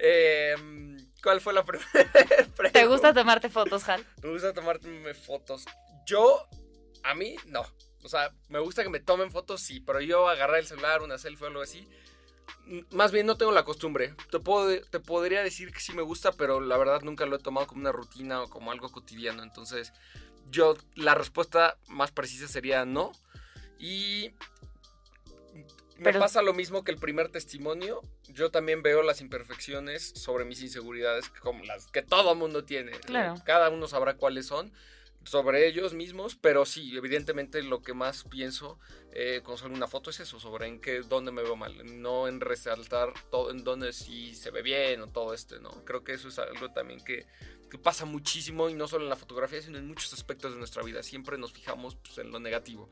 Em, 0.00 0.97
¿Cuál 1.22 1.40
fue 1.40 1.52
la 1.52 1.64
primera 1.64 1.88
pregunta? 2.56 2.72
¿Te 2.72 2.86
gusta 2.86 3.12
tomarte 3.12 3.48
fotos, 3.48 3.88
Hal? 3.88 4.06
Me 4.22 4.30
gusta 4.30 4.52
tomarme 4.52 5.14
fotos. 5.14 5.64
Yo, 6.06 6.48
a 7.02 7.14
mí, 7.14 7.36
no. 7.46 7.66
O 8.04 8.08
sea, 8.08 8.32
me 8.48 8.60
gusta 8.60 8.82
que 8.82 8.88
me 8.88 9.00
tomen 9.00 9.30
fotos, 9.30 9.60
sí, 9.60 9.80
pero 9.80 10.00
yo 10.00 10.28
agarrar 10.28 10.58
el 10.58 10.66
celular, 10.66 11.02
una 11.02 11.18
selfie 11.18 11.44
o 11.44 11.48
algo 11.48 11.62
así, 11.62 11.88
mm, 12.66 12.94
más 12.94 13.10
bien 13.10 13.26
no 13.26 13.36
tengo 13.36 13.52
la 13.52 13.64
costumbre. 13.64 14.14
Te, 14.30 14.38
puedo, 14.38 14.80
te 14.82 15.00
podría 15.00 15.42
decir 15.42 15.72
que 15.72 15.80
sí 15.80 15.92
me 15.92 16.02
gusta, 16.02 16.32
pero 16.32 16.60
la 16.60 16.76
verdad 16.76 17.02
nunca 17.02 17.26
lo 17.26 17.36
he 17.36 17.40
tomado 17.40 17.66
como 17.66 17.80
una 17.80 17.92
rutina 17.92 18.42
o 18.42 18.48
como 18.48 18.70
algo 18.70 18.90
cotidiano. 18.90 19.42
Entonces, 19.42 19.92
yo, 20.50 20.76
la 20.94 21.14
respuesta 21.14 21.76
más 21.88 22.12
precisa 22.12 22.46
sería 22.46 22.84
no. 22.84 23.12
Y 23.80 24.32
me 25.98 26.04
Pero- 26.04 26.20
pasa 26.20 26.42
lo 26.42 26.54
mismo 26.54 26.84
que 26.84 26.92
el 26.92 26.98
primer 26.98 27.28
testimonio. 27.28 28.00
Yo 28.28 28.50
también 28.50 28.82
veo 28.82 29.02
las 29.02 29.20
imperfecciones 29.20 30.12
sobre 30.14 30.44
mis 30.44 30.62
inseguridades, 30.62 31.28
como 31.28 31.64
las 31.64 31.88
que 31.88 32.02
todo 32.02 32.34
mundo 32.34 32.64
tiene. 32.64 32.92
Claro. 32.92 33.34
Cada 33.44 33.68
uno 33.68 33.86
sabrá 33.88 34.14
cuáles 34.16 34.46
son 34.46 34.72
sobre 35.24 35.66
ellos 35.66 35.92
mismos, 35.94 36.36
pero 36.40 36.64
sí, 36.64 36.96
evidentemente 36.96 37.62
lo 37.62 37.82
que 37.82 37.92
más 37.92 38.24
pienso 38.24 38.78
eh, 39.20 39.40
cuando 39.42 39.58
salgo 39.58 39.74
una 39.74 39.88
foto 39.88 40.10
es 40.10 40.20
eso, 40.20 40.38
sobre 40.38 40.68
en 40.68 40.80
qué, 40.80 41.00
dónde 41.00 41.32
me 41.32 41.42
veo 41.42 41.56
mal, 41.56 42.00
no 42.00 42.28
en 42.28 42.40
resaltar 42.40 43.12
todo, 43.32 43.50
en 43.50 43.64
dónde 43.64 43.92
sí 43.92 44.32
se 44.36 44.52
ve 44.52 44.62
bien 44.62 45.00
o 45.00 45.08
todo 45.08 45.34
este, 45.34 45.58
¿no? 45.58 45.84
Creo 45.84 46.04
que 46.04 46.12
eso 46.12 46.28
es 46.28 46.38
algo 46.38 46.70
también 46.70 47.00
que, 47.04 47.26
que 47.68 47.78
pasa 47.78 48.04
muchísimo 48.04 48.70
y 48.70 48.74
no 48.74 48.86
solo 48.86 49.02
en 49.02 49.10
la 49.10 49.16
fotografía, 49.16 49.60
sino 49.60 49.76
en 49.76 49.88
muchos 49.88 50.12
aspectos 50.12 50.52
de 50.52 50.58
nuestra 50.58 50.84
vida, 50.84 51.02
siempre 51.02 51.36
nos 51.36 51.50
fijamos 51.50 51.96
pues, 51.96 52.16
en 52.18 52.30
lo 52.30 52.38
negativo. 52.38 52.90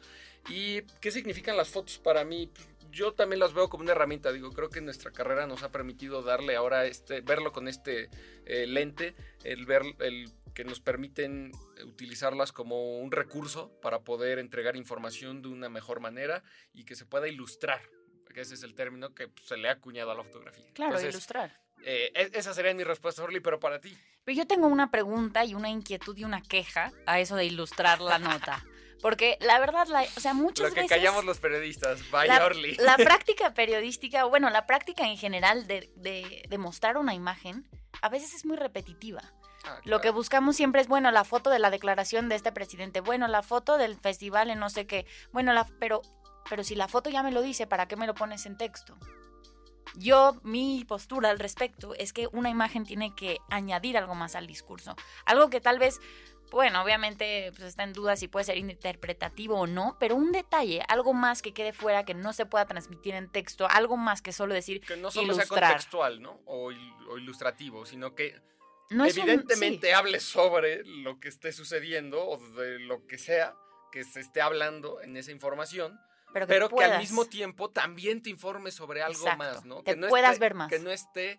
¿Y 0.48 0.82
qué 1.00 1.12
significan 1.12 1.56
las 1.56 1.68
fotos 1.68 1.98
para 1.98 2.24
mí? 2.24 2.50
Pues, 2.52 2.66
yo 2.90 3.12
también 3.12 3.38
las 3.38 3.54
veo 3.54 3.68
como 3.68 3.84
una 3.84 3.92
herramienta, 3.92 4.32
digo, 4.32 4.50
creo 4.50 4.68
que 4.68 4.80
nuestra 4.80 5.12
carrera 5.12 5.46
nos 5.46 5.62
ha 5.62 5.70
permitido 5.70 6.22
darle 6.22 6.56
ahora 6.56 6.86
este, 6.86 7.20
verlo 7.20 7.52
con 7.52 7.68
este 7.68 8.10
eh, 8.46 8.66
lente, 8.66 9.14
el 9.44 9.64
ver, 9.64 9.82
el 10.00 10.32
que 10.56 10.64
nos 10.64 10.80
permiten 10.80 11.52
utilizarlas 11.84 12.50
como 12.50 12.98
un 12.98 13.12
recurso 13.12 13.78
para 13.82 14.00
poder 14.00 14.38
entregar 14.38 14.74
información 14.74 15.42
de 15.42 15.48
una 15.48 15.68
mejor 15.68 16.00
manera 16.00 16.42
y 16.72 16.84
que 16.84 16.96
se 16.96 17.04
pueda 17.04 17.28
ilustrar, 17.28 17.82
que 18.32 18.40
ese 18.40 18.54
es 18.54 18.62
el 18.62 18.74
término 18.74 19.14
que 19.14 19.28
pues, 19.28 19.46
se 19.46 19.58
le 19.58 19.68
ha 19.68 19.72
acuñado 19.72 20.10
a 20.10 20.14
la 20.14 20.24
fotografía. 20.24 20.64
Claro, 20.72 20.92
Entonces, 20.92 21.14
ilustrar. 21.14 21.60
eh, 21.84 22.10
es- 22.14 22.30
esa 22.34 22.54
sería 22.54 22.72
mi 22.72 22.84
respuesta, 22.84 23.22
Orly, 23.22 23.40
pero 23.40 23.60
para 23.60 23.80
ti. 23.82 23.96
Pero 24.24 24.38
yo 24.38 24.46
tengo 24.46 24.66
una 24.66 24.90
pregunta 24.90 25.44
y 25.44 25.54
una 25.54 25.68
inquietud 25.68 26.16
y 26.16 26.24
una 26.24 26.40
queja 26.42 26.90
a 27.06 27.20
eso 27.20 27.36
de 27.36 27.44
ilustrar 27.44 28.00
la 28.00 28.18
nota. 28.18 28.64
Porque 29.02 29.36
la 29.42 29.60
verdad, 29.60 29.86
la- 29.88 30.02
o 30.16 30.20
sea, 30.20 30.32
muchas 30.32 30.70
Lo 30.70 30.74
que 30.74 30.80
veces... 30.80 30.96
callamos 30.96 31.26
los 31.26 31.38
periodistas, 31.38 32.10
vaya 32.10 32.38
la, 32.38 32.46
Orly. 32.46 32.76
la 32.76 32.96
práctica 32.96 33.52
periodística, 33.52 34.24
bueno, 34.24 34.48
la 34.48 34.66
práctica 34.66 35.06
en 35.06 35.18
general 35.18 35.66
de, 35.66 35.90
de, 35.96 36.44
de 36.48 36.58
mostrar 36.58 36.96
una 36.96 37.12
imagen, 37.14 37.68
a 38.00 38.08
veces 38.08 38.32
es 38.32 38.46
muy 38.46 38.56
repetitiva. 38.56 39.20
Ah, 39.66 39.80
Lo 39.84 40.00
que 40.00 40.10
buscamos 40.10 40.56
siempre 40.56 40.80
es, 40.80 40.88
bueno, 40.88 41.10
la 41.10 41.24
foto 41.24 41.50
de 41.50 41.58
la 41.58 41.70
declaración 41.70 42.28
de 42.28 42.36
este 42.36 42.52
presidente, 42.52 43.00
bueno, 43.00 43.26
la 43.28 43.42
foto 43.42 43.78
del 43.78 43.96
festival 43.96 44.50
en 44.50 44.58
no 44.60 44.70
sé 44.70 44.86
qué, 44.86 45.06
bueno, 45.32 45.52
la, 45.52 45.66
pero, 45.80 46.02
pero 46.48 46.62
si 46.64 46.74
la 46.74 46.88
foto 46.88 47.10
ya 47.10 47.22
me 47.22 47.32
lo 47.32 47.42
dice, 47.42 47.66
¿para 47.66 47.86
qué 47.88 47.96
me 47.96 48.06
lo 48.06 48.14
pones 48.14 48.46
en 48.46 48.56
texto? 48.56 48.96
Yo, 49.96 50.34
mi 50.42 50.84
postura 50.84 51.30
al 51.30 51.38
respecto 51.38 51.94
es 51.94 52.12
que 52.12 52.28
una 52.32 52.50
imagen 52.50 52.84
tiene 52.84 53.14
que 53.14 53.38
añadir 53.50 53.96
algo 53.96 54.14
más 54.14 54.34
al 54.36 54.46
discurso. 54.46 54.94
Algo 55.24 55.48
que 55.48 55.60
tal 55.60 55.78
vez, 55.78 56.00
bueno, 56.50 56.82
obviamente 56.82 57.50
pues 57.52 57.62
está 57.62 57.82
en 57.84 57.92
duda 57.94 58.14
si 58.16 58.28
puede 58.28 58.44
ser 58.44 58.58
interpretativo 58.58 59.58
o 59.58 59.66
no, 59.66 59.96
pero 59.98 60.14
un 60.16 60.32
detalle, 60.32 60.82
algo 60.88 61.14
más 61.14 61.40
que 61.40 61.54
quede 61.54 61.72
fuera, 61.72 62.04
que 62.04 62.12
no 62.14 62.32
se 62.34 62.44
pueda 62.44 62.66
transmitir 62.66 63.14
en 63.14 63.30
texto, 63.30 63.66
algo 63.70 63.96
más 63.96 64.20
que 64.20 64.32
solo 64.32 64.52
decir, 64.54 64.80
Que 64.82 64.96
no 64.96 65.10
solo 65.10 65.32
sea 65.34 65.46
contextual, 65.46 66.20
¿no? 66.20 66.40
O, 66.44 66.72
il- 66.72 66.94
o 67.08 67.16
ilustrativo, 67.16 67.86
sino 67.86 68.14
que 68.14 68.38
no 68.90 69.04
un- 69.04 69.10
evidentemente 69.10 69.88
sí. 69.88 69.92
hable 69.92 70.20
sobre 70.20 70.84
lo 70.84 71.18
que 71.20 71.28
esté 71.28 71.52
sucediendo 71.52 72.24
o 72.26 72.38
de 72.60 72.78
lo 72.80 73.06
que 73.06 73.18
sea 73.18 73.54
que 73.92 74.04
se 74.04 74.20
esté 74.20 74.40
hablando 74.40 75.00
en 75.00 75.16
esa 75.16 75.30
información, 75.32 75.98
pero 76.32 76.46
que, 76.46 76.52
pero 76.52 76.68
que 76.68 76.84
al 76.84 76.98
mismo 77.00 77.24
tiempo 77.24 77.70
también 77.70 78.22
te 78.22 78.30
informe 78.30 78.70
sobre 78.70 79.02
algo 79.02 79.18
Exacto, 79.20 79.38
más, 79.38 79.64
¿no? 79.64 79.82
que 79.82 79.92
que 79.92 79.96
no 79.96 80.08
puedas 80.08 80.32
esté- 80.34 80.40
ver 80.40 80.54
más. 80.54 80.68
Que 80.68 80.78
no 80.78 80.90
esté 80.90 81.38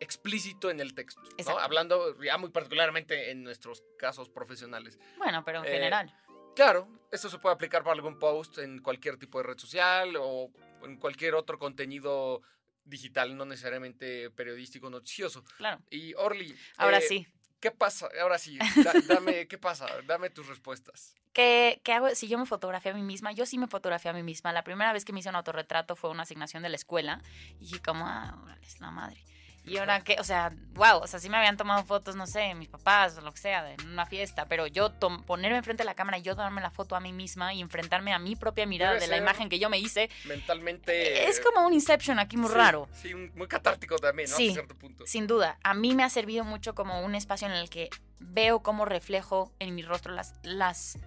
explícito 0.00 0.70
en 0.70 0.80
el 0.80 0.94
texto. 0.94 1.22
Hablando 1.60 2.20
ya 2.22 2.36
muy 2.36 2.50
particularmente 2.50 3.30
en 3.30 3.42
nuestros 3.42 3.82
casos 3.98 4.28
profesionales. 4.28 4.98
Bueno, 5.16 5.42
pero 5.44 5.60
en 5.60 5.66
Eh, 5.66 5.70
general. 5.70 6.14
Claro, 6.54 6.88
esto 7.10 7.28
se 7.30 7.38
puede 7.38 7.54
aplicar 7.54 7.82
para 7.82 7.94
algún 7.94 8.18
post 8.18 8.58
en 8.58 8.80
cualquier 8.80 9.16
tipo 9.16 9.38
de 9.38 9.44
red 9.44 9.58
social 9.58 10.14
o 10.18 10.50
en 10.82 10.98
cualquier 10.98 11.34
otro 11.34 11.58
contenido 11.58 12.42
digital, 12.84 13.36
no 13.36 13.44
necesariamente 13.44 14.30
periodístico 14.30 14.90
noticioso. 14.90 15.44
Claro. 15.56 15.82
Y 15.90 16.14
Orly, 16.14 16.54
Ahora 16.76 16.98
eh, 16.98 17.02
sí. 17.02 17.26
¿Qué 17.60 17.70
pasa? 17.70 18.08
Ahora 18.20 18.38
sí, 18.38 18.58
da- 18.84 18.92
dame, 19.08 19.48
¿qué 19.48 19.56
pasa? 19.58 19.86
Dame 20.06 20.28
tus 20.30 20.46
respuestas. 20.46 21.14
¿Qué, 21.32 21.80
qué 21.82 21.92
hago 21.94 22.14
si 22.14 22.28
yo 22.28 22.38
me 22.38 22.46
fotografié 22.46 22.92
a 22.92 22.94
mí 22.94 23.02
misma? 23.02 23.32
Yo 23.32 23.46
sí 23.46 23.58
me 23.58 23.66
fotografié 23.66 24.10
a 24.10 24.14
mí 24.14 24.22
misma. 24.22 24.52
La 24.52 24.62
primera 24.64 24.92
vez 24.92 25.04
que 25.04 25.12
me 25.12 25.20
hice 25.20 25.30
un 25.30 25.36
autorretrato 25.36 25.96
fue 25.96 26.10
una 26.10 26.22
asignación 26.24 26.62
de 26.62 26.68
la 26.68 26.76
escuela. 26.76 27.22
Y 27.58 27.64
dije 27.64 27.80
como, 27.80 28.06
ah, 28.06 28.38
órale, 28.42 28.66
es 28.66 28.80
la 28.80 28.90
madre. 28.90 29.24
Y 29.66 29.78
ahora 29.78 30.02
que, 30.02 30.16
o 30.20 30.24
sea, 30.24 30.52
wow, 30.74 30.98
o 30.98 31.06
sea, 31.06 31.18
sí 31.18 31.30
me 31.30 31.38
habían 31.38 31.56
tomado 31.56 31.84
fotos, 31.84 32.16
no 32.16 32.26
sé, 32.26 32.54
mis 32.54 32.68
papás 32.68 33.16
o 33.16 33.22
lo 33.22 33.32
que 33.32 33.40
sea, 33.40 33.72
en 33.72 33.88
una 33.88 34.04
fiesta, 34.04 34.46
pero 34.46 34.66
yo 34.66 34.92
ponerme 35.26 35.56
enfrente 35.56 35.82
de 35.82 35.86
la 35.86 35.94
cámara 35.94 36.18
y 36.18 36.22
yo 36.22 36.34
darme 36.34 36.60
la 36.60 36.70
foto 36.70 36.96
a 36.96 37.00
mí 37.00 37.12
misma 37.12 37.54
y 37.54 37.60
enfrentarme 37.60 38.12
a 38.12 38.18
mi 38.18 38.36
propia 38.36 38.66
mirada 38.66 38.94
Debe 38.94 39.06
de 39.06 39.10
la 39.10 39.16
imagen 39.16 39.48
que 39.48 39.58
yo 39.58 39.70
me 39.70 39.78
hice, 39.78 40.10
Mentalmente. 40.26 41.28
es 41.28 41.40
como 41.40 41.66
un 41.66 41.72
Inception 41.72 42.18
aquí 42.18 42.36
muy 42.36 42.50
sí, 42.50 42.54
raro. 42.54 42.88
Sí, 42.92 43.14
muy 43.14 43.48
catártico 43.48 43.96
también, 43.96 44.28
¿no? 44.30 44.36
Sí. 44.36 44.50
A 44.50 44.52
cierto 44.52 44.74
punto. 44.76 45.06
Sin 45.06 45.26
duda, 45.26 45.58
a 45.62 45.72
mí 45.72 45.94
me 45.94 46.04
ha 46.04 46.10
servido 46.10 46.44
mucho 46.44 46.74
como 46.74 47.00
un 47.00 47.14
espacio 47.14 47.48
en 47.48 47.54
el 47.54 47.70
que 47.70 47.88
veo 48.20 48.62
cómo 48.62 48.84
reflejo 48.84 49.52
en 49.58 49.74
mi 49.74 49.82
rostro 49.82 50.12
las, 50.12 50.34
las 50.42 50.98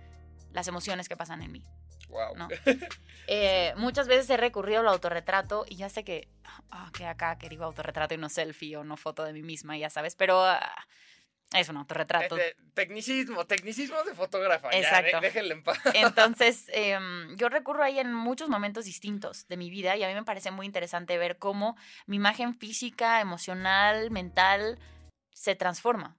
las 0.57 0.67
emociones 0.67 1.07
que 1.07 1.15
pasan 1.15 1.43
en 1.43 1.51
mí. 1.51 1.63
Wow. 2.09 2.35
¿no? 2.35 2.47
Eh, 3.29 3.73
muchas 3.75 4.07
veces 4.07 4.29
he 4.29 4.37
recurrido 4.37 4.79
al 4.79 4.87
autorretrato 4.87 5.65
y 5.67 5.75
ya 5.75 5.89
sé 5.89 6.05
que, 6.05 6.29
ah, 6.71 6.89
que 6.95 7.05
acá 7.05 7.37
que 7.37 7.49
digo 7.49 7.63
autorretrato 7.65 8.13
y 8.13 8.17
no 8.17 8.29
selfie 8.29 8.77
o 8.77 8.83
no 8.83 8.97
foto 8.97 9.23
de 9.23 9.33
mí 9.33 9.41
misma, 9.41 9.77
ya 9.77 9.89
sabes, 9.89 10.15
pero 10.15 10.43
ah, 10.43 10.87
es 11.53 11.69
un 11.69 11.77
autorretrato. 11.77 12.37
Este, 12.37 12.55
tecnicismo, 12.73 13.45
tecnicismo 13.45 14.03
de 14.03 14.13
fotógrafa. 14.13 14.71
ya, 14.71 14.79
Exacto. 14.79 15.21
de- 15.21 15.27
déjenle 15.27 15.53
en 15.53 15.63
paz. 15.63 15.79
Entonces, 15.93 16.65
em, 16.73 17.35
yo 17.37 17.47
recurro 17.49 17.83
ahí 17.83 17.99
en 17.99 18.13
muchos 18.13 18.49
momentos 18.49 18.85
distintos 18.85 19.47
de 19.47 19.57
mi 19.57 19.69
vida 19.69 19.95
y 19.95 20.03
a 20.03 20.07
mí 20.09 20.13
me 20.13 20.23
parece 20.23 20.51
muy 20.51 20.65
interesante 20.65 21.17
ver 21.17 21.37
cómo 21.37 21.77
mi 22.05 22.17
imagen 22.17 22.57
física, 22.57 23.21
emocional, 23.21 24.11
mental 24.11 24.77
se 25.33 25.55
transforma. 25.55 26.17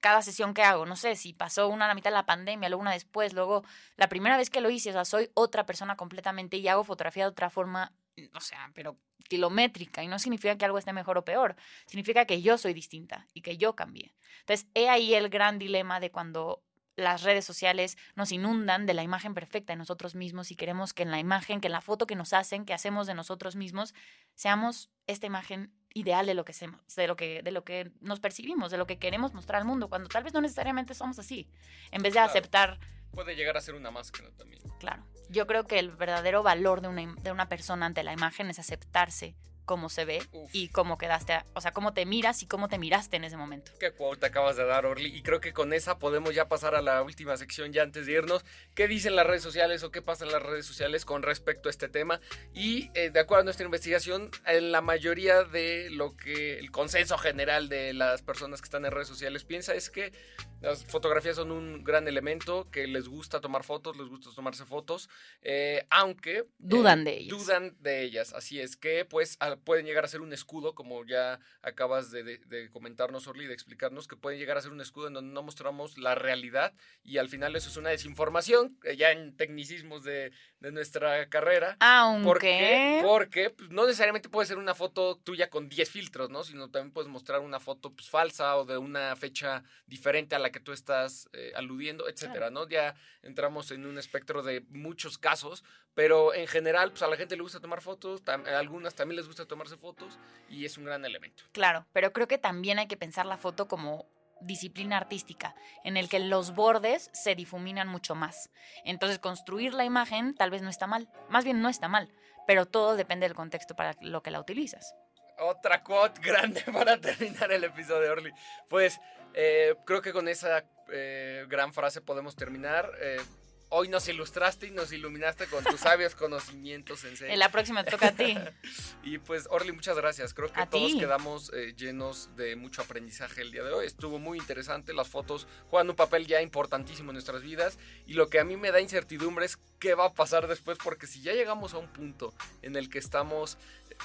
Cada 0.00 0.22
sesión 0.22 0.54
que 0.54 0.62
hago, 0.62 0.86
no 0.86 0.96
sé 0.96 1.16
si 1.16 1.34
pasó 1.34 1.68
una 1.68 1.84
a 1.84 1.88
la 1.88 1.94
mitad 1.94 2.10
de 2.10 2.16
la 2.16 2.26
pandemia, 2.26 2.68
luego 2.68 2.80
una 2.80 2.92
después, 2.92 3.34
luego 3.34 3.64
la 3.96 4.08
primera 4.08 4.36
vez 4.36 4.48
que 4.48 4.60
lo 4.60 4.70
hice, 4.70 4.90
o 4.90 4.92
sea, 4.92 5.04
soy 5.04 5.30
otra 5.34 5.66
persona 5.66 5.96
completamente 5.96 6.56
y 6.56 6.68
hago 6.68 6.84
fotografía 6.84 7.24
de 7.24 7.30
otra 7.30 7.50
forma, 7.50 7.92
o 8.34 8.40
sea, 8.40 8.70
pero 8.74 8.96
kilométrica 9.28 10.02
y 10.02 10.08
no 10.08 10.18
significa 10.18 10.56
que 10.56 10.64
algo 10.64 10.78
esté 10.78 10.92
mejor 10.92 11.18
o 11.18 11.24
peor, 11.24 11.56
significa 11.86 12.24
que 12.26 12.42
yo 12.42 12.58
soy 12.58 12.74
distinta 12.74 13.26
y 13.34 13.42
que 13.42 13.56
yo 13.58 13.74
cambié. 13.74 14.14
Entonces, 14.40 14.66
he 14.74 14.88
ahí 14.88 15.14
el 15.14 15.28
gran 15.28 15.58
dilema 15.58 16.00
de 16.00 16.10
cuando 16.10 16.62
las 16.94 17.22
redes 17.22 17.44
sociales 17.44 17.98
nos 18.14 18.32
inundan 18.32 18.86
de 18.86 18.94
la 18.94 19.02
imagen 19.02 19.34
perfecta 19.34 19.72
de 19.74 19.76
nosotros 19.76 20.14
mismos 20.14 20.50
y 20.50 20.56
queremos 20.56 20.94
que 20.94 21.02
en 21.02 21.10
la 21.10 21.18
imagen, 21.18 21.60
que 21.60 21.66
en 21.68 21.72
la 21.72 21.82
foto 21.82 22.06
que 22.06 22.14
nos 22.16 22.32
hacen, 22.32 22.64
que 22.64 22.72
hacemos 22.72 23.06
de 23.06 23.14
nosotros 23.14 23.54
mismos, 23.54 23.94
seamos 24.34 24.90
esta 25.06 25.26
imagen 25.26 25.72
ideal 25.92 26.24
de 26.24 26.34
lo 26.34 26.44
que 26.44 26.52
hacemos, 26.52 26.80
de 26.94 27.06
lo 27.06 27.16
que, 27.16 27.42
de 27.42 27.50
lo 27.50 27.64
que 27.64 27.90
nos 28.00 28.20
percibimos, 28.20 28.70
de 28.70 28.78
lo 28.78 28.86
que 28.86 28.98
queremos 28.98 29.34
mostrar 29.34 29.60
al 29.60 29.66
mundo, 29.66 29.88
cuando 29.90 30.08
tal 30.08 30.24
vez 30.24 30.32
no 30.32 30.40
necesariamente 30.40 30.94
somos 30.94 31.18
así. 31.18 31.50
En 31.90 32.02
vez 32.02 32.12
de 32.14 32.18
Claro. 32.18 32.30
aceptar, 32.30 32.78
Puede 33.12 33.34
llegar 33.34 33.56
a 33.56 33.60
ser 33.60 33.74
una 33.74 33.90
máscara 33.90 34.30
también. 34.36 34.62
claro. 34.78 35.04
Yo 35.28 35.46
creo 35.46 35.64
que 35.64 35.78
el 35.78 35.90
verdadero 35.90 36.42
valor 36.42 36.80
de 36.80 36.88
una, 36.88 37.14
de 37.22 37.32
una 37.32 37.48
persona 37.48 37.86
ante 37.86 38.04
la 38.04 38.12
imagen 38.12 38.48
es 38.50 38.58
aceptarse 38.58 39.34
cómo 39.66 39.90
se 39.90 40.06
ve 40.06 40.22
Uf. 40.32 40.50
y 40.54 40.68
cómo 40.68 40.96
quedaste, 40.96 41.38
o 41.54 41.60
sea, 41.60 41.72
cómo 41.72 41.92
te 41.92 42.06
miras 42.06 42.42
y 42.42 42.46
cómo 42.46 42.68
te 42.68 42.78
miraste 42.78 43.16
en 43.16 43.24
ese 43.24 43.36
momento. 43.36 43.72
Qué 43.78 43.92
quote 43.92 44.24
acabas 44.24 44.56
de 44.56 44.64
dar, 44.64 44.86
Orly. 44.86 45.14
Y 45.14 45.22
creo 45.22 45.40
que 45.40 45.52
con 45.52 45.74
esa 45.74 45.98
podemos 45.98 46.34
ya 46.34 46.48
pasar 46.48 46.74
a 46.74 46.80
la 46.80 47.02
última 47.02 47.36
sección 47.36 47.72
ya 47.74 47.82
antes 47.82 48.06
de 48.06 48.12
irnos. 48.12 48.44
¿Qué 48.74 48.88
dicen 48.88 49.14
las 49.16 49.26
redes 49.26 49.42
sociales 49.42 49.82
o 49.82 49.90
qué 49.90 50.00
pasa 50.00 50.24
en 50.24 50.32
las 50.32 50.42
redes 50.42 50.64
sociales 50.64 51.04
con 51.04 51.22
respecto 51.22 51.68
a 51.68 51.70
este 51.70 51.88
tema? 51.88 52.20
Y 52.54 52.90
eh, 52.94 53.10
de 53.10 53.20
acuerdo 53.20 53.42
a 53.42 53.44
nuestra 53.44 53.66
investigación, 53.66 54.30
en 54.46 54.72
la 54.72 54.80
mayoría 54.80 55.42
de 55.44 55.90
lo 55.90 56.16
que 56.16 56.58
el 56.58 56.70
consenso 56.70 57.18
general 57.18 57.68
de 57.68 57.92
las 57.92 58.22
personas 58.22 58.60
que 58.62 58.66
están 58.66 58.84
en 58.84 58.92
redes 58.92 59.08
sociales 59.08 59.44
piensa 59.44 59.74
es 59.74 59.90
que 59.90 60.12
las 60.60 60.84
fotografías 60.86 61.36
son 61.36 61.50
un 61.52 61.84
gran 61.84 62.08
elemento, 62.08 62.70
que 62.70 62.86
les 62.86 63.08
gusta 63.08 63.40
tomar 63.40 63.62
fotos, 63.64 63.96
les 63.96 64.08
gusta 64.08 64.30
tomarse 64.34 64.64
fotos, 64.64 65.08
eh, 65.42 65.86
aunque... 65.90 66.38
eh, 66.38 66.44
Dudan 66.58 67.04
de 67.04 67.18
ellas. 67.18 67.38
Dudan 67.38 67.76
de 67.80 68.02
ellas, 68.02 68.32
así 68.32 68.60
es 68.60 68.76
que 68.76 69.04
pues 69.04 69.36
al- 69.40 69.55
pueden 69.58 69.86
llegar 69.86 70.04
a 70.04 70.08
ser 70.08 70.20
un 70.20 70.32
escudo, 70.32 70.74
como 70.74 71.04
ya 71.04 71.38
acabas 71.62 72.10
de, 72.10 72.22
de- 72.22 72.38
de 72.38 72.70
comentarnos, 72.70 73.26
Orly, 73.26 73.46
de 73.46 73.54
explicarnos, 73.54 74.06
que 74.08 74.16
pueden 74.16 74.38
llegar 74.38 74.56
a 74.56 74.62
ser 74.62 74.72
un 74.72 74.80
escudo 74.80 75.08
en 75.08 75.14
donde 75.14 75.32
no 75.34 75.42
mostramos 75.42 75.98
la 75.98 76.14
realidad 76.14 76.72
y 77.02 77.18
al 77.18 77.28
final 77.28 77.54
eso 77.56 77.68
es 77.68 77.76
una 77.76 77.90
desinformación, 77.90 78.78
eh, 78.84 78.96
ya 78.96 79.10
en 79.12 79.36
tecnicismos 79.36 80.04
de, 80.04 80.32
de 80.60 80.72
nuestra 80.72 81.28
carrera. 81.28 81.76
¿Por 82.24 82.38
qué? 82.38 82.98
Aunque... 83.00 83.00
Porque 83.02 83.50
pues, 83.50 83.70
no 83.70 83.84
necesariamente 83.86 84.28
puede 84.28 84.46
ser 84.46 84.58
una 84.58 84.74
foto 84.74 85.16
tuya 85.18 85.50
con 85.50 85.68
10 85.68 85.90
filtros, 85.90 86.30
¿no? 86.30 86.44
Sino 86.44 86.70
también 86.70 86.92
puedes 86.92 87.10
mostrar 87.10 87.40
una 87.40 87.60
foto 87.60 87.92
pues, 87.94 88.08
falsa 88.08 88.56
o 88.56 88.64
de 88.64 88.78
una 88.78 89.14
fecha 89.16 89.62
diferente 89.86 90.34
a 90.34 90.38
la 90.38 90.50
que 90.50 90.60
tú 90.60 90.72
estás 90.72 91.28
eh, 91.32 91.52
aludiendo, 91.56 92.08
etcétera, 92.08 92.50
¿no? 92.50 92.68
Ya 92.68 92.94
entramos 93.22 93.70
en 93.70 93.86
un 93.86 93.98
espectro 93.98 94.42
de 94.42 94.62
muchos 94.70 95.18
casos, 95.18 95.64
pero 95.94 96.34
en 96.34 96.46
general, 96.46 96.90
pues 96.90 97.02
a 97.02 97.08
la 97.08 97.16
gente 97.16 97.36
le 97.36 97.42
gusta 97.42 97.60
tomar 97.60 97.80
fotos, 97.80 98.22
tam- 98.22 98.46
algunas 98.46 98.94
también 98.94 99.16
les 99.16 99.26
gusta 99.26 99.45
tomarse 99.46 99.76
fotos 99.76 100.18
y 100.48 100.64
es 100.64 100.76
un 100.78 100.84
gran 100.84 101.04
elemento. 101.04 101.44
Claro, 101.52 101.86
pero 101.92 102.12
creo 102.12 102.28
que 102.28 102.38
también 102.38 102.78
hay 102.78 102.86
que 102.86 102.96
pensar 102.96 103.26
la 103.26 103.36
foto 103.36 103.68
como 103.68 104.06
disciplina 104.40 104.96
artística, 104.96 105.54
en 105.84 105.96
el 105.96 106.08
que 106.08 106.18
los 106.18 106.54
bordes 106.54 107.10
se 107.12 107.34
difuminan 107.34 107.88
mucho 107.88 108.14
más. 108.14 108.50
Entonces, 108.84 109.18
construir 109.18 109.74
la 109.74 109.84
imagen 109.84 110.34
tal 110.34 110.50
vez 110.50 110.62
no 110.62 110.68
está 110.68 110.86
mal, 110.86 111.08
más 111.28 111.44
bien 111.44 111.62
no 111.62 111.68
está 111.68 111.88
mal, 111.88 112.10
pero 112.46 112.66
todo 112.66 112.96
depende 112.96 113.26
del 113.26 113.34
contexto 113.34 113.74
para 113.74 113.96
lo 114.00 114.22
que 114.22 114.30
la 114.30 114.40
utilizas. 114.40 114.94
Otra 115.38 115.82
quote 115.82 116.20
grande 116.24 116.62
para 116.72 117.00
terminar 117.00 117.52
el 117.52 117.64
episodio, 117.64 118.12
Orly. 118.12 118.32
Pues 118.68 119.00
eh, 119.34 119.74
creo 119.84 120.00
que 120.02 120.12
con 120.12 120.28
esa 120.28 120.64
eh, 120.92 121.44
gran 121.48 121.72
frase 121.72 122.00
podemos 122.00 122.36
terminar. 122.36 122.90
Eh, 123.00 123.20
hoy 123.68 123.88
nos 123.88 124.06
ilustraste 124.08 124.68
y 124.68 124.70
nos 124.70 124.92
iluminaste 124.92 125.46
con 125.46 125.64
tus 125.64 125.80
sabios 125.80 126.14
conocimientos 126.14 127.04
en 127.04 127.16
serio. 127.16 127.32
En 127.32 127.38
la 127.38 127.50
próxima 127.50 127.84
te 127.84 127.90
toca 127.90 128.08
a 128.08 128.12
ti. 128.12 128.36
Y 129.02 129.18
pues, 129.18 129.46
Orly, 129.50 129.70
muchas 129.72 129.96
gracias. 129.96 130.34
Creo 130.34 130.52
que 130.52 130.60
A 130.60 130.66
todos 130.68 130.92
ti. 130.92 130.98
quedamos 130.98 131.52
eh, 131.54 131.74
llenos 131.76 132.34
de 132.36 132.56
mucho 132.56 132.82
aprendizaje 132.82 133.42
el 133.42 133.52
día 133.52 133.62
de 133.62 133.72
hoy. 133.72 133.86
Estuvo 133.86 134.18
muy 134.18 134.38
interesante. 134.38 134.92
Las 134.92 135.08
fotos 135.08 135.46
juegan 135.70 135.88
un 135.90 135.96
papel 135.96 136.26
ya 136.26 136.42
importantísimo 136.42 137.10
en 137.10 137.14
nuestras 137.14 137.42
vidas. 137.42 137.78
Y 138.06 138.14
lo 138.14 138.28
que 138.28 138.40
a 138.40 138.44
mí 138.44 138.56
me 138.56 138.72
da 138.72 138.80
incertidumbre 138.80 139.46
es 139.46 139.58
qué 139.78 139.94
va 139.94 140.06
a 140.06 140.12
pasar 140.12 140.48
después. 140.48 140.76
Porque 140.82 141.06
si 141.06 141.22
ya 141.22 141.34
llegamos 141.34 141.74
a 141.74 141.78
un 141.78 141.86
punto 141.88 142.34
en 142.62 142.74
el 142.74 142.88
que 142.90 142.98
estamos 142.98 143.58
eh, 143.90 143.96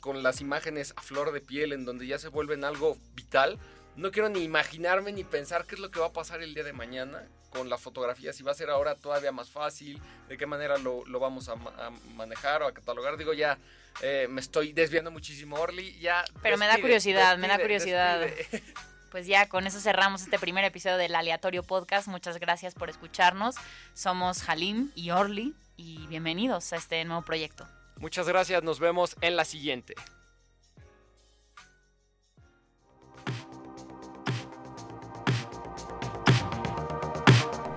con 0.00 0.22
las 0.22 0.40
imágenes 0.42 0.92
a 0.96 1.02
flor 1.02 1.32
de 1.32 1.40
piel, 1.40 1.72
en 1.72 1.84
donde 1.86 2.06
ya 2.06 2.18
se 2.18 2.28
vuelven 2.28 2.64
algo 2.64 2.98
vital, 3.14 3.58
no 3.96 4.10
quiero 4.10 4.28
ni 4.28 4.40
imaginarme 4.40 5.12
ni 5.12 5.24
pensar 5.24 5.66
qué 5.66 5.74
es 5.74 5.80
lo 5.80 5.90
que 5.90 6.00
va 6.00 6.06
a 6.06 6.12
pasar 6.12 6.42
el 6.42 6.54
día 6.54 6.64
de 6.64 6.72
mañana 6.72 7.22
con 7.50 7.68
la 7.68 7.76
fotografía, 7.78 8.32
si 8.32 8.42
va 8.44 8.52
a 8.52 8.54
ser 8.54 8.70
ahora 8.70 8.94
todavía 8.94 9.32
más 9.32 9.50
fácil, 9.50 10.00
de 10.28 10.36
qué 10.38 10.46
manera 10.46 10.78
lo, 10.78 11.04
lo 11.06 11.18
vamos 11.18 11.48
a, 11.48 11.56
ma- 11.56 11.74
a 11.78 11.90
manejar 12.14 12.62
o 12.62 12.66
a 12.68 12.72
catalogar. 12.72 13.16
Digo, 13.16 13.32
ya 13.32 13.58
eh, 14.02 14.26
me 14.30 14.40
estoy 14.40 14.72
desviando 14.72 15.10
muchísimo, 15.10 15.56
Orly. 15.56 15.98
Ya 15.98 16.24
Pero 16.42 16.56
me 16.56 16.66
da 16.66 16.72
despide, 16.74 16.82
curiosidad, 16.82 17.38
me 17.38 17.48
da 17.48 17.58
curiosidad. 17.58 18.20
despide. 18.20 18.62
Pues 19.10 19.26
ya 19.26 19.48
con 19.48 19.66
eso 19.66 19.80
cerramos 19.80 20.22
este 20.22 20.38
primer 20.38 20.64
episodio 20.64 20.96
del 20.96 21.16
Aleatorio 21.16 21.64
Podcast. 21.64 22.06
Muchas 22.06 22.38
gracias 22.38 22.74
por 22.74 22.88
escucharnos. 22.88 23.56
Somos 23.92 24.48
Halim 24.48 24.92
y 24.94 25.10
Orly 25.10 25.52
y 25.76 26.06
bienvenidos 26.06 26.72
a 26.72 26.76
este 26.76 27.04
nuevo 27.04 27.22
proyecto. 27.22 27.66
Muchas 27.96 28.28
gracias, 28.28 28.62
nos 28.62 28.78
vemos 28.78 29.16
en 29.20 29.34
la 29.34 29.44
siguiente. 29.44 29.94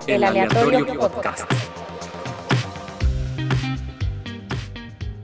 El 0.08 0.24
Aleatorio 0.24 0.86
Podcast. 0.86 1.50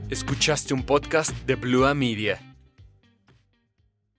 Escuchaste 0.08 0.72
un 0.72 0.84
podcast 0.84 1.32
de 1.46 1.54
Blue 1.56 1.94
Media. 1.94 2.49